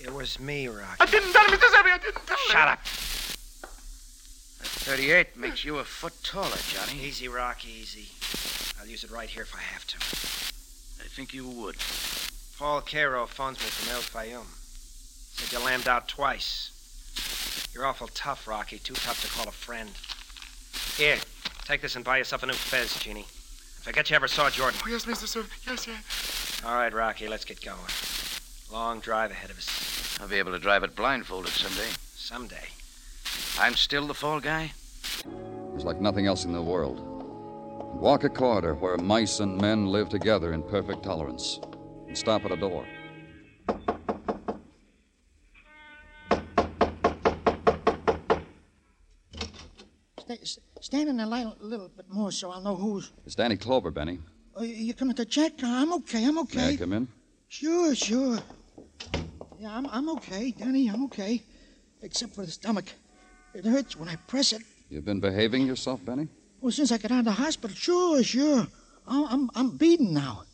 It 0.00 0.14
was 0.14 0.40
me, 0.40 0.68
Rocky. 0.68 0.96
I 1.00 1.06
didn't 1.06 1.32
tell 1.32 1.44
him, 1.44 1.58
Mr. 1.58 1.70
Serbia. 1.70 1.92
I 1.94 1.98
didn't 1.98 2.26
tell 2.26 2.36
him. 2.36 2.50
Shut 2.50 2.68
up. 2.68 2.82
That 4.58 4.68
38 4.68 5.36
makes 5.36 5.64
you 5.64 5.78
a 5.78 5.84
foot 5.84 6.14
taller, 6.22 6.56
Johnny. 6.68 7.00
Easy, 7.00 7.28
Rocky, 7.28 7.70
easy. 7.70 8.08
I'll 8.80 8.86
use 8.86 9.04
it 9.04 9.10
right 9.10 9.28
here 9.28 9.42
if 9.42 9.54
I 9.54 9.60
have 9.60 9.86
to. 9.88 9.96
I 11.04 11.08
think 11.08 11.34
you 11.34 11.46
would. 11.46 11.76
Paul 12.58 12.80
Cairo 12.80 13.26
phones 13.26 13.58
me 13.58 13.66
from 13.66 13.94
El 13.94 14.02
Fayum. 14.02 14.46
Said 15.34 15.52
you 15.52 15.64
lammed 15.64 15.88
out 15.88 16.08
twice. 16.08 16.71
You're 17.74 17.86
awful 17.86 18.08
tough, 18.08 18.46
Rocky. 18.46 18.78
Too 18.78 18.94
tough 18.94 19.22
to 19.22 19.28
call 19.28 19.48
a 19.48 19.52
friend. 19.52 19.90
Here, 20.96 21.18
take 21.64 21.80
this 21.80 21.96
and 21.96 22.04
buy 22.04 22.18
yourself 22.18 22.42
a 22.42 22.46
new 22.46 22.52
fez, 22.52 22.98
Jeannie. 22.98 23.26
I 23.78 23.84
forget 23.84 24.10
you 24.10 24.16
ever 24.16 24.28
saw 24.28 24.50
Jordan. 24.50 24.78
Oh, 24.84 24.88
yes, 24.88 25.06
Mr. 25.06 25.26
Serbia. 25.26 25.50
Yes, 25.66 25.86
yes. 25.86 26.62
All 26.64 26.74
right, 26.74 26.92
Rocky, 26.92 27.28
let's 27.28 27.44
get 27.44 27.60
going. 27.60 27.78
Long 28.70 29.00
drive 29.00 29.30
ahead 29.30 29.50
of 29.50 29.58
us. 29.58 30.18
I'll 30.20 30.28
be 30.28 30.36
able 30.36 30.52
to 30.52 30.58
drive 30.58 30.84
it 30.84 30.94
blindfolded 30.94 31.52
someday. 31.52 31.90
Someday. 32.14 32.68
I'm 33.58 33.74
still 33.74 34.06
the 34.06 34.14
fall 34.14 34.40
guy? 34.40 34.72
There's 35.70 35.84
like 35.84 36.00
nothing 36.00 36.26
else 36.26 36.44
in 36.44 36.52
the 36.52 36.62
world. 36.62 37.00
Walk 37.94 38.24
a 38.24 38.28
corridor 38.28 38.74
where 38.74 38.96
mice 38.98 39.40
and 39.40 39.60
men 39.60 39.86
live 39.86 40.08
together 40.08 40.52
in 40.52 40.62
perfect 40.62 41.02
tolerance. 41.02 41.58
And 42.06 42.16
stop 42.16 42.44
at 42.44 42.52
a 42.52 42.56
door. 42.56 42.86
Stand 50.80 51.08
in 51.08 51.16
the 51.16 51.26
light 51.26 51.46
a 51.46 51.64
little 51.64 51.88
bit 51.88 52.06
more 52.10 52.32
so 52.32 52.50
I'll 52.50 52.60
know 52.60 52.76
who's. 52.76 53.10
It's 53.24 53.34
Danny 53.34 53.56
Clover, 53.56 53.90
Benny. 53.90 54.18
Oh, 54.54 54.62
you- 54.62 54.94
coming 54.94 55.14
to 55.16 55.24
check? 55.24 55.52
I'm 55.62 55.92
okay. 55.94 56.24
I'm 56.24 56.38
okay. 56.38 56.56
May 56.58 56.72
I 56.74 56.76
come 56.76 56.92
in? 56.92 57.08
Sure, 57.48 57.94
sure. 57.94 58.38
Yeah, 59.58 59.76
I'm, 59.76 59.86
I'm 59.86 60.08
okay, 60.10 60.50
Danny. 60.50 60.88
I'm 60.88 61.04
okay. 61.04 61.42
Except 62.02 62.34
for 62.34 62.44
the 62.44 62.50
stomach. 62.50 62.86
It 63.54 63.64
hurts 63.64 63.96
when 63.96 64.08
I 64.08 64.16
press 64.16 64.52
it. 64.52 64.62
You've 64.88 65.04
been 65.04 65.20
behaving 65.20 65.66
yourself, 65.66 66.04
Benny? 66.04 66.28
Well, 66.60 66.72
since 66.72 66.90
I 66.92 66.98
got 66.98 67.10
out 67.12 67.20
of 67.20 67.24
the 67.26 67.32
hospital, 67.32 67.74
sure, 67.76 68.22
sure. 68.22 68.66
I'm, 69.06 69.24
I'm, 69.24 69.50
I'm 69.54 69.76
beading 69.76 70.12
now. 70.12 70.44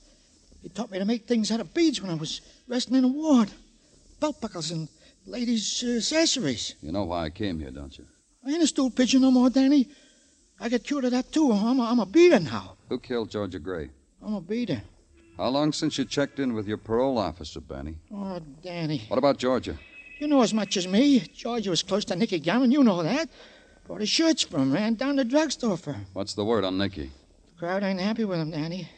He 0.63 0.69
taught 0.69 0.91
me 0.91 0.99
to 0.99 1.05
make 1.05 1.27
things 1.27 1.51
out 1.51 1.61
of 1.61 1.73
beads 1.73 2.01
when 2.03 2.11
I 2.11 2.15
was 2.15 2.41
resting 2.67 2.97
in 2.97 3.05
a 3.05 3.09
ward. 3.09 3.51
Belt 4.21 4.41
buckles 4.41 4.71
and 4.71 4.89
ladies' 5.27 5.83
uh, 5.87 5.97
accessories. 5.97 6.75
You 6.83 6.93
know 6.93 7.05
why 7.05 7.25
I 7.27 7.31
came 7.31 7.59
here, 7.61 7.71
don't 7.71 7.97
you? 7.97 8.07
I 8.49 8.53
ain't 8.53 8.63
a 8.63 8.67
stool 8.67 8.91
pigeon 8.91 9.21
no 9.21 9.31
more, 9.31 9.51
Danny. 9.51 9.89
I 10.59 10.71
got 10.71 10.83
cured 10.83 11.05
of 11.05 11.11
that, 11.11 11.31
too. 11.31 11.53
I'm 11.53 11.79
a, 11.79 11.85
I'm 11.85 12.01
a 12.01 12.07
beater 12.07 12.41
now. 12.41 12.77
Who 12.89 12.99
killed 12.99 13.31
Georgia 13.31 13.59
Gray? 13.59 13.91
I'm 14.25 14.35
a 14.35 14.41
beater. 14.41 14.81
How 15.37 15.49
long 15.49 15.71
since 15.71 15.99
you 15.99 16.07
checked 16.07 16.41
in 16.41 16.55
with 16.55 16.67
your 16.67 16.79
parole 16.79 17.19
officer, 17.19 17.61
Benny? 17.61 17.99
Oh, 18.11 18.41
Danny. 18.63 19.05
What 19.09 19.19
about 19.19 19.37
Georgia? 19.37 19.79
You 20.19 20.29
know 20.29 20.41
as 20.41 20.55
much 20.55 20.79
as 20.79 20.89
me. 20.89 21.21
Georgia 21.21 21.69
was 21.69 21.83
close 21.83 22.07
to 22.07 22.17
Nicky 22.17 22.39
Gannon. 22.39 22.73
You 22.73 22.83
know 22.83 23.03
that. 23.03 23.29
Bought 23.87 24.01
his 24.01 24.09
shirts 24.09 24.43
from 24.45 24.63
him. 24.63 24.73
Ran 24.73 24.95
down 24.95 25.17
the 25.17 25.27
drugstore 25.27 25.77
for 25.77 25.93
him. 25.93 26.07
What's 26.15 26.33
the 26.33 26.45
word 26.45 26.65
on 26.65 26.79
Nicky? 26.79 27.11
The 27.53 27.59
crowd 27.59 27.83
ain't 27.83 28.01
happy 28.01 28.25
with 28.25 28.41
him, 28.41 28.51
Danny. 28.51 28.89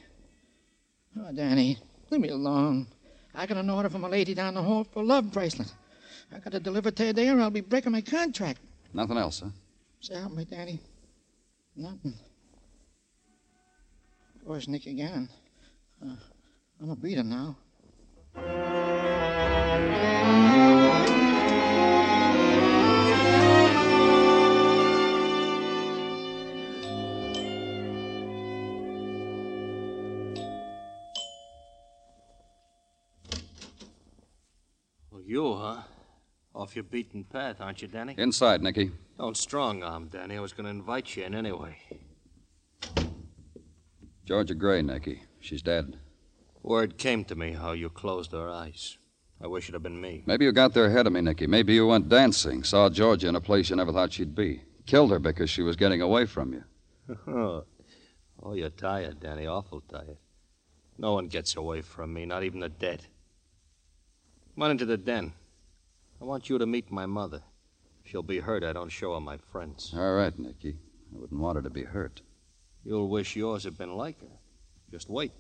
Oh, 1.19 1.33
Danny, 1.33 1.77
leave 2.09 2.21
me 2.21 2.29
alone. 2.29 2.87
I 3.35 3.47
got 3.47 3.59
an 3.59 3.69
order 3.69 3.91
from 3.91 4.05
a 4.05 4.09
lady 4.09 4.33
down 4.33 4.55
the 4.55 4.63
hall 4.63 4.85
for 4.85 5.03
a 5.03 5.07
love 5.07 5.33
bracelet. 5.33 5.73
I 6.33 6.39
got 6.39 6.53
to 6.53 6.61
deliver 6.61 6.93
to 6.93 7.07
her 7.07 7.13
there 7.13 7.37
or 7.37 7.41
I'll 7.41 7.51
be 7.51 7.61
breaking 7.61 7.91
my 7.91 8.01
contract. 8.01 8.61
Nothing 8.93 9.19
else, 9.19 9.41
huh? 9.41 9.51
So 10.01 10.15
help 10.15 10.33
me, 10.33 10.45
Danny. 10.45 10.81
Nothing. 11.77 12.15
Where's 14.43 14.67
Nick 14.67 14.87
again. 14.87 15.29
Uh, 16.05 16.17
I'm 16.81 16.91
a 16.91 16.97
beater 16.97 17.23
now. 17.23 17.57
Well, 35.11 35.23
you, 35.25 35.55
huh? 35.55 35.83
Off 36.61 36.77
your 36.77 36.83
beaten 36.83 37.25
path, 37.25 37.57
aren't 37.59 37.81
you, 37.81 37.89
Danny? 37.89 38.15
Inside, 38.19 38.63
Nicky. 38.63 38.91
Don't 39.17 39.35
strong 39.35 39.83
arm, 39.83 40.09
Danny. 40.09 40.37
I 40.37 40.41
was 40.41 40.53
going 40.53 40.65
to 40.65 40.71
invite 40.71 41.17
you 41.17 41.25
in 41.25 41.35
anyway. 41.35 41.79
Georgia 44.27 44.55
Gray, 44.55 44.83
Nicky. 44.83 45.23
She's 45.41 45.63
dead. 45.63 45.97
Word 46.63 46.99
came 46.99 47.25
to 47.25 47.35
me 47.35 47.53
how 47.53 47.73
you 47.73 47.89
closed 47.89 48.33
her 48.33 48.51
eyes. 48.51 48.99
I 49.43 49.47
wish 49.47 49.71
it 49.71 49.73
had 49.73 49.83
been 49.83 49.99
me. 49.99 50.23
Maybe 50.27 50.45
you 50.45 50.53
got 50.53 50.75
there 50.75 50.85
ahead 50.85 51.07
of 51.07 51.15
me, 51.15 51.23
Nicky. 51.23 51.47
Maybe 51.47 51.73
you 51.73 51.87
went 51.87 52.11
dancing, 52.11 52.63
saw 52.63 52.91
Georgia 52.91 53.29
in 53.29 53.37
a 53.37 53.41
place 53.41 53.71
you 53.71 53.77
never 53.77 53.91
thought 53.91 54.13
she'd 54.13 54.35
be. 54.35 54.61
Killed 54.85 55.13
her 55.13 55.19
because 55.19 55.49
she 55.49 55.63
was 55.63 55.77
getting 55.77 56.03
away 56.03 56.27
from 56.27 56.53
you. 56.53 56.65
oh, 57.27 57.65
you're 58.53 58.69
tired, 58.69 59.19
Danny. 59.19 59.47
Awful 59.47 59.81
tired. 59.81 60.19
No 60.99 61.15
one 61.15 61.29
gets 61.29 61.57
away 61.57 61.81
from 61.81 62.13
me, 62.13 62.27
not 62.27 62.45
even 62.45 62.61
the 62.61 62.69
dead. 62.69 63.07
Come 64.55 64.65
on 64.65 64.73
into 64.73 64.85
the 64.85 64.99
den. 64.99 65.33
I 66.21 66.25
want 66.25 66.49
you 66.49 66.59
to 66.59 66.67
meet 66.67 66.91
my 66.91 67.07
mother. 67.07 67.43
If 68.05 68.11
She'll 68.11 68.23
be 68.23 68.41
hurt 68.41 68.63
I 68.65 68.73
don't 68.73 68.91
show 68.91 69.15
her 69.15 69.21
my 69.21 69.39
friends. 69.39 69.93
All 69.97 70.15
right, 70.15 70.37
Nicky. 70.39 70.77
I 71.15 71.19
wouldn't 71.19 71.41
want 71.41 71.57
her 71.57 71.63
to 71.63 71.71
be 71.71 71.85
hurt. 71.85 72.23
You'll 72.85 73.09
wish 73.09 73.37
yours 73.37 73.65
had 73.65 73.77
been 73.79 73.97
like 73.97 74.21
her. 74.21 74.39
Just 74.91 75.09
wait. 75.09 75.33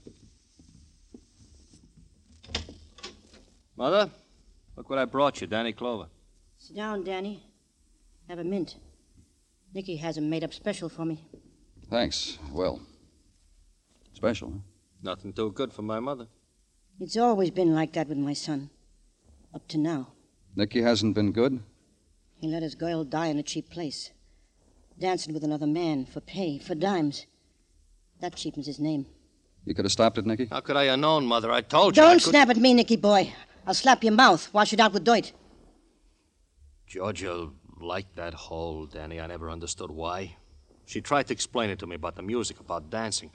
Mother, 3.76 4.10
look 4.76 4.90
what 4.90 4.98
I 4.98 5.04
brought 5.04 5.40
you, 5.40 5.46
Danny 5.46 5.72
Clover. 5.72 6.08
Sit 6.58 6.76
down, 6.76 7.02
Danny. 7.04 7.42
Have 8.28 8.38
a 8.38 8.44
mint. 8.44 8.76
Nicky 9.72 9.96
has 9.96 10.18
'em 10.18 10.28
made 10.28 10.44
up 10.44 10.52
special 10.52 10.88
for 10.88 11.04
me. 11.04 11.24
Thanks. 11.88 12.38
Well, 12.52 12.80
special, 14.12 14.50
huh? 14.50 14.58
Nothing 15.02 15.32
too 15.32 15.50
good 15.52 15.72
for 15.72 15.82
my 15.82 15.98
mother. 15.98 16.28
It's 17.00 17.16
always 17.16 17.50
been 17.50 17.74
like 17.74 17.92
that 17.94 18.08
with 18.08 18.18
my 18.18 18.34
son. 18.34 18.70
Up 19.54 19.66
to 19.68 19.78
now. 19.78 20.12
Nicky 20.56 20.82
hasn't 20.82 21.14
been 21.14 21.32
good? 21.32 21.60
He 22.36 22.48
let 22.48 22.62
his 22.62 22.74
girl 22.74 23.04
die 23.04 23.26
in 23.26 23.38
a 23.38 23.42
cheap 23.42 23.70
place. 23.70 24.10
Dancing 24.98 25.32
with 25.32 25.44
another 25.44 25.66
man 25.66 26.04
for 26.06 26.20
pay, 26.20 26.58
for 26.58 26.74
dimes. 26.74 27.26
That 28.20 28.36
cheapens 28.36 28.66
his 28.66 28.78
name. 28.80 29.06
You 29.64 29.74
could 29.74 29.84
have 29.84 29.92
stopped 29.92 30.18
it, 30.18 30.26
Nicky? 30.26 30.46
How 30.50 30.60
could 30.60 30.76
I 30.76 30.84
have 30.84 30.98
known, 30.98 31.26
Mother? 31.26 31.50
I 31.50 31.60
told 31.60 31.96
you. 31.96 32.02
Don't 32.02 32.14
could- 32.14 32.30
snap 32.30 32.48
at 32.48 32.56
me, 32.56 32.74
Nicky 32.74 32.96
boy. 32.96 33.32
I'll 33.66 33.74
slap 33.74 34.02
your 34.02 34.12
mouth, 34.12 34.52
wash 34.52 34.72
it 34.72 34.80
out 34.80 34.92
with 34.92 35.04
dirt. 35.04 35.32
Georgia 36.86 37.50
liked 37.78 38.16
that 38.16 38.34
hole, 38.34 38.86
Danny. 38.86 39.20
I 39.20 39.26
never 39.26 39.50
understood 39.50 39.90
why. 39.90 40.36
She 40.86 41.00
tried 41.00 41.28
to 41.28 41.32
explain 41.32 41.70
it 41.70 41.78
to 41.78 41.86
me 41.86 41.94
about 41.94 42.16
the 42.16 42.22
music, 42.22 42.58
about 42.58 42.90
dancing. 42.90 43.30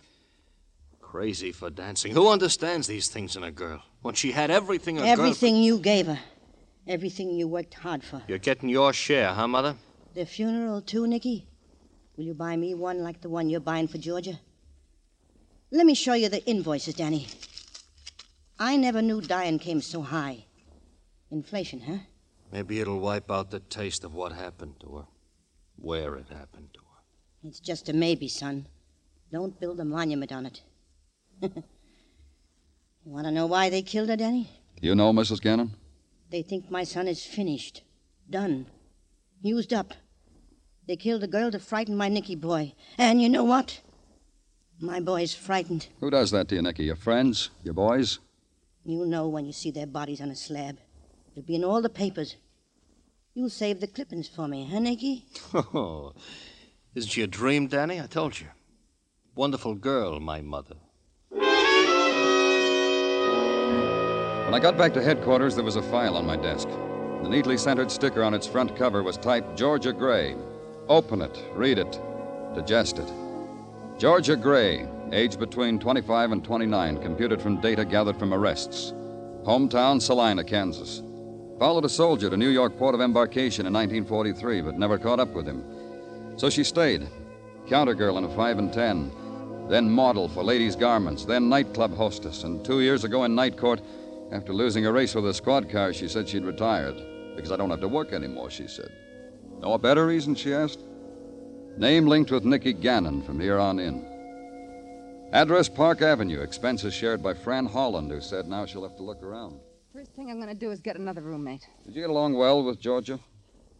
Crazy 0.99 1.51
for 1.51 1.69
dancing. 1.69 2.11
Who 2.11 2.27
understands 2.27 2.87
these 2.87 3.07
things 3.07 3.37
in 3.37 3.43
a 3.43 3.51
girl? 3.51 3.81
When 4.01 4.13
she 4.13 4.33
had 4.33 4.51
everything 4.51 4.97
a 4.97 5.01
girl... 5.01 5.09
Everything 5.09 5.55
you 5.55 5.77
gave 5.77 6.07
her. 6.07 6.19
Everything 6.87 7.31
you 7.31 7.47
worked 7.47 7.73
hard 7.73 8.03
for. 8.03 8.21
You're 8.27 8.37
getting 8.37 8.69
your 8.69 8.93
share, 8.93 9.33
huh, 9.33 9.47
Mother? 9.47 9.75
The 10.13 10.25
funeral, 10.25 10.81
too, 10.81 11.07
Nicky? 11.07 11.47
Will 12.15 12.25
you 12.25 12.33
buy 12.35 12.55
me 12.55 12.75
one 12.75 12.99
like 12.99 13.21
the 13.21 13.29
one 13.29 13.49
you're 13.49 13.59
buying 13.59 13.87
for 13.87 13.97
Georgia? 13.97 14.39
Let 15.71 15.85
me 15.85 15.95
show 15.95 16.13
you 16.13 16.29
the 16.29 16.45
invoices, 16.45 16.93
Danny. 16.93 17.27
I 18.59 18.77
never 18.77 19.01
knew 19.01 19.19
dying 19.19 19.59
came 19.59 19.81
so 19.81 20.01
high. 20.01 20.45
Inflation, 21.31 21.81
huh? 21.81 21.97
Maybe 22.51 22.79
it'll 22.79 22.99
wipe 22.99 23.31
out 23.31 23.49
the 23.49 23.59
taste 23.59 24.03
of 24.03 24.13
what 24.13 24.31
happened 24.31 24.75
to 24.81 24.97
her. 24.97 25.05
Where 25.77 26.15
it 26.15 26.27
happened 26.29 26.69
to 26.73 26.79
her. 26.79 27.47
It's 27.49 27.59
just 27.59 27.89
a 27.89 27.93
maybe, 27.93 28.27
son. 28.27 28.67
Don't 29.31 29.59
build 29.59 29.79
a 29.79 29.85
monument 29.85 30.31
on 30.31 30.45
it. 30.45 30.61
you 31.41 31.51
want 33.05 33.25
to 33.25 33.31
know 33.31 33.47
why 33.47 33.69
they 33.69 33.81
killed 33.81 34.09
her, 34.09 34.15
Danny? 34.15 34.49
You 34.79 34.93
know, 34.95 35.11
Mrs. 35.11 35.41
Gannon? 35.41 35.71
They 36.29 36.41
think 36.41 36.69
my 36.69 36.83
son 36.83 37.07
is 37.07 37.25
finished. 37.25 37.83
Done. 38.29 38.67
Used 39.41 39.73
up. 39.73 39.93
They 40.87 40.95
killed 40.95 41.23
a 41.23 41.27
girl 41.27 41.51
to 41.51 41.59
frighten 41.59 41.95
my 41.95 42.09
Nicky 42.09 42.35
boy. 42.35 42.73
And 42.97 43.21
you 43.21 43.29
know 43.29 43.43
what? 43.43 43.81
My 44.79 44.99
boy's 44.99 45.33
frightened. 45.33 45.87
Who 45.99 46.09
does 46.09 46.31
that 46.31 46.47
to 46.49 46.55
you, 46.55 46.61
Nicky? 46.61 46.83
Your 46.85 46.95
friends? 46.95 47.49
Your 47.63 47.73
boys? 47.73 48.19
You'll 48.83 49.07
know 49.07 49.27
when 49.27 49.45
you 49.45 49.53
see 49.53 49.71
their 49.71 49.87
bodies 49.87 50.21
on 50.21 50.29
a 50.29 50.35
slab. 50.35 50.77
It'll 51.31 51.45
be 51.45 51.55
in 51.55 51.63
all 51.63 51.81
the 51.81 51.89
papers. 51.89 52.35
You'll 53.33 53.49
save 53.49 53.79
the 53.79 53.87
clippings 53.87 54.27
for 54.27 54.47
me, 54.47 54.67
huh, 54.71 54.79
Nicky? 54.79 55.25
Oh, 55.53 56.13
isn't 56.93 57.09
she 57.11 57.21
a 57.21 57.27
dream, 57.27 57.67
Danny? 57.67 57.99
I 57.99 58.07
told 58.07 58.39
you. 58.39 58.47
Wonderful 59.35 59.75
girl, 59.75 60.19
my 60.19 60.41
mother. 60.41 60.75
When 64.55 64.61
I 64.61 64.71
got 64.71 64.77
back 64.77 64.93
to 64.93 65.03
headquarters, 65.03 65.53
there 65.53 65.65
was 65.65 65.75
a 65.75 65.81
file 65.81 66.15
on 66.15 66.25
my 66.25 66.37
desk. 66.37 66.69
The 66.69 67.27
neatly 67.27 67.57
centered 67.57 67.91
sticker 67.91 68.23
on 68.23 68.33
its 68.33 68.47
front 68.47 68.73
cover 68.73 69.03
was 69.03 69.17
typed 69.17 69.57
Georgia 69.57 69.91
Gray. 69.91 70.33
Open 70.87 71.21
it, 71.21 71.43
read 71.51 71.77
it, 71.77 71.99
digest 72.55 72.97
it. 72.99 73.11
Georgia 73.97 74.37
Gray, 74.37 74.87
age 75.11 75.37
between 75.37 75.77
25 75.77 76.31
and 76.31 76.41
29, 76.41 77.01
computed 77.01 77.41
from 77.41 77.59
data 77.59 77.83
gathered 77.83 78.17
from 78.17 78.33
arrests. 78.33 78.93
Hometown, 79.43 80.01
Salina, 80.01 80.41
Kansas. 80.41 81.03
Followed 81.59 81.83
a 81.83 81.89
soldier 81.89 82.29
to 82.29 82.37
New 82.37 82.47
York 82.47 82.77
port 82.77 82.95
of 82.95 83.01
embarkation 83.01 83.65
in 83.65 83.73
1943, 83.73 84.61
but 84.61 84.79
never 84.79 84.97
caught 84.97 85.19
up 85.19 85.33
with 85.33 85.45
him. 85.45 85.65
So 86.37 86.49
she 86.49 86.63
stayed. 86.63 87.09
Counter 87.67 87.93
girl 87.93 88.17
in 88.17 88.23
a 88.23 88.33
5 88.33 88.59
and 88.59 88.71
10. 88.71 89.67
Then 89.67 89.89
model 89.89 90.29
for 90.29 90.45
ladies' 90.45 90.77
garments. 90.77 91.25
Then 91.25 91.49
nightclub 91.49 91.93
hostess. 91.93 92.45
And 92.45 92.63
two 92.63 92.79
years 92.79 93.03
ago 93.03 93.25
in 93.25 93.35
night 93.35 93.57
court, 93.57 93.81
after 94.31 94.53
losing 94.53 94.85
a 94.85 94.91
race 94.91 95.15
with 95.15 95.27
a 95.27 95.33
squad 95.33 95.69
car, 95.69 95.93
she 95.93 96.07
said 96.07 96.27
she'd 96.27 96.45
retired. 96.45 96.95
Because 97.35 97.51
I 97.51 97.57
don't 97.57 97.69
have 97.69 97.81
to 97.81 97.87
work 97.87 98.13
anymore, 98.13 98.49
she 98.49 98.67
said. 98.67 98.89
Know 99.59 99.73
a 99.73 99.79
better 99.79 100.05
reason, 100.07 100.35
she 100.35 100.53
asked? 100.53 100.79
Name 101.77 102.07
linked 102.07 102.31
with 102.31 102.45
Nicky 102.45 102.73
Gannon 102.73 103.21
from 103.21 103.39
here 103.39 103.59
on 103.59 103.79
in. 103.79 105.29
Address 105.33 105.67
Park 105.67 106.01
Avenue. 106.01 106.41
Expenses 106.41 106.93
shared 106.93 107.21
by 107.21 107.33
Fran 107.33 107.65
Holland, 107.65 108.09
who 108.09 108.21
said 108.21 108.47
now 108.47 108.65
she'll 108.65 108.83
have 108.83 108.95
to 108.97 109.03
look 109.03 109.21
around. 109.21 109.59
First 109.93 110.13
thing 110.13 110.29
I'm 110.29 110.37
going 110.37 110.53
to 110.53 110.55
do 110.55 110.71
is 110.71 110.81
get 110.81 110.97
another 110.97 111.21
roommate. 111.21 111.67
Did 111.85 111.95
you 111.95 112.01
get 112.01 112.09
along 112.09 112.35
well 112.35 112.63
with 112.63 112.79
Georgia? 112.79 113.19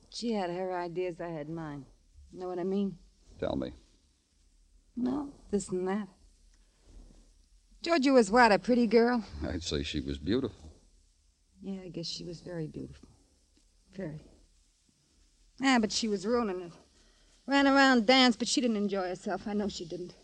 She 0.10 0.34
had 0.34 0.50
her 0.50 0.78
ideas, 0.78 1.20
I 1.20 1.30
had 1.30 1.50
mine. 1.50 1.86
Know 2.34 2.48
what 2.48 2.60
I 2.60 2.64
mean? 2.64 2.98
Tell 3.40 3.56
me. 3.56 3.72
No, 4.96 5.30
this 5.52 5.70
and 5.70 5.88
that. 5.88 6.08
Georgia 7.86 8.14
was 8.14 8.32
what, 8.32 8.52
a 8.52 8.58
pretty 8.58 8.88
girl? 8.88 9.24
I'd 9.48 9.62
say 9.62 9.84
she 9.84 10.02
was 10.02 10.18
beautiful. 10.18 10.72
Yeah, 11.62 11.82
I 11.86 11.90
guess 11.90 12.08
she 12.08 12.24
was 12.24 12.42
very 12.42 12.66
beautiful. 12.66 13.08
Very. 13.96 14.22
Ah, 15.64 15.78
but 15.80 15.92
she 15.92 16.08
was 16.08 16.26
ruining 16.26 16.62
it. 16.62 16.72
Ran 17.46 17.68
around, 17.68 18.08
danced, 18.08 18.40
but 18.40 18.48
she 18.48 18.60
didn't 18.60 18.78
enjoy 18.78 19.04
herself. 19.04 19.44
I 19.48 19.54
know 19.54 19.68
she 19.68 19.86
didn't. 19.86 20.16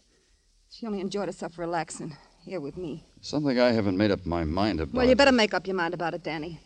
She 0.72 0.88
only 0.88 1.02
enjoyed 1.02 1.28
herself 1.28 1.60
relaxing 1.60 2.18
here 2.44 2.60
with 2.60 2.78
me. 2.78 3.06
Something 3.22 3.60
I 3.60 3.74
haven't 3.74 3.96
made 3.96 4.10
up 4.10 4.26
my 4.26 4.44
mind 4.44 4.80
about. 4.80 4.96
Well, 4.96 5.08
you 5.08 5.16
better 5.16 5.32
make 5.32 5.54
up 5.54 5.68
your 5.68 5.76
mind 5.76 5.94
about 5.94 6.16
it, 6.16 6.24
Danny. 6.24 6.60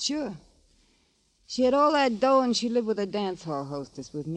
Sure. 0.00 0.34
She 1.46 1.62
had 1.62 1.74
all 1.74 1.92
that 1.92 2.18
dough 2.18 2.40
and 2.40 2.56
she 2.56 2.68
lived 2.68 2.88
with 2.88 2.98
a 2.98 3.06
dance 3.06 3.44
hall 3.44 3.64
hostess 3.64 4.12
with 4.12 4.26
me. 4.26 4.28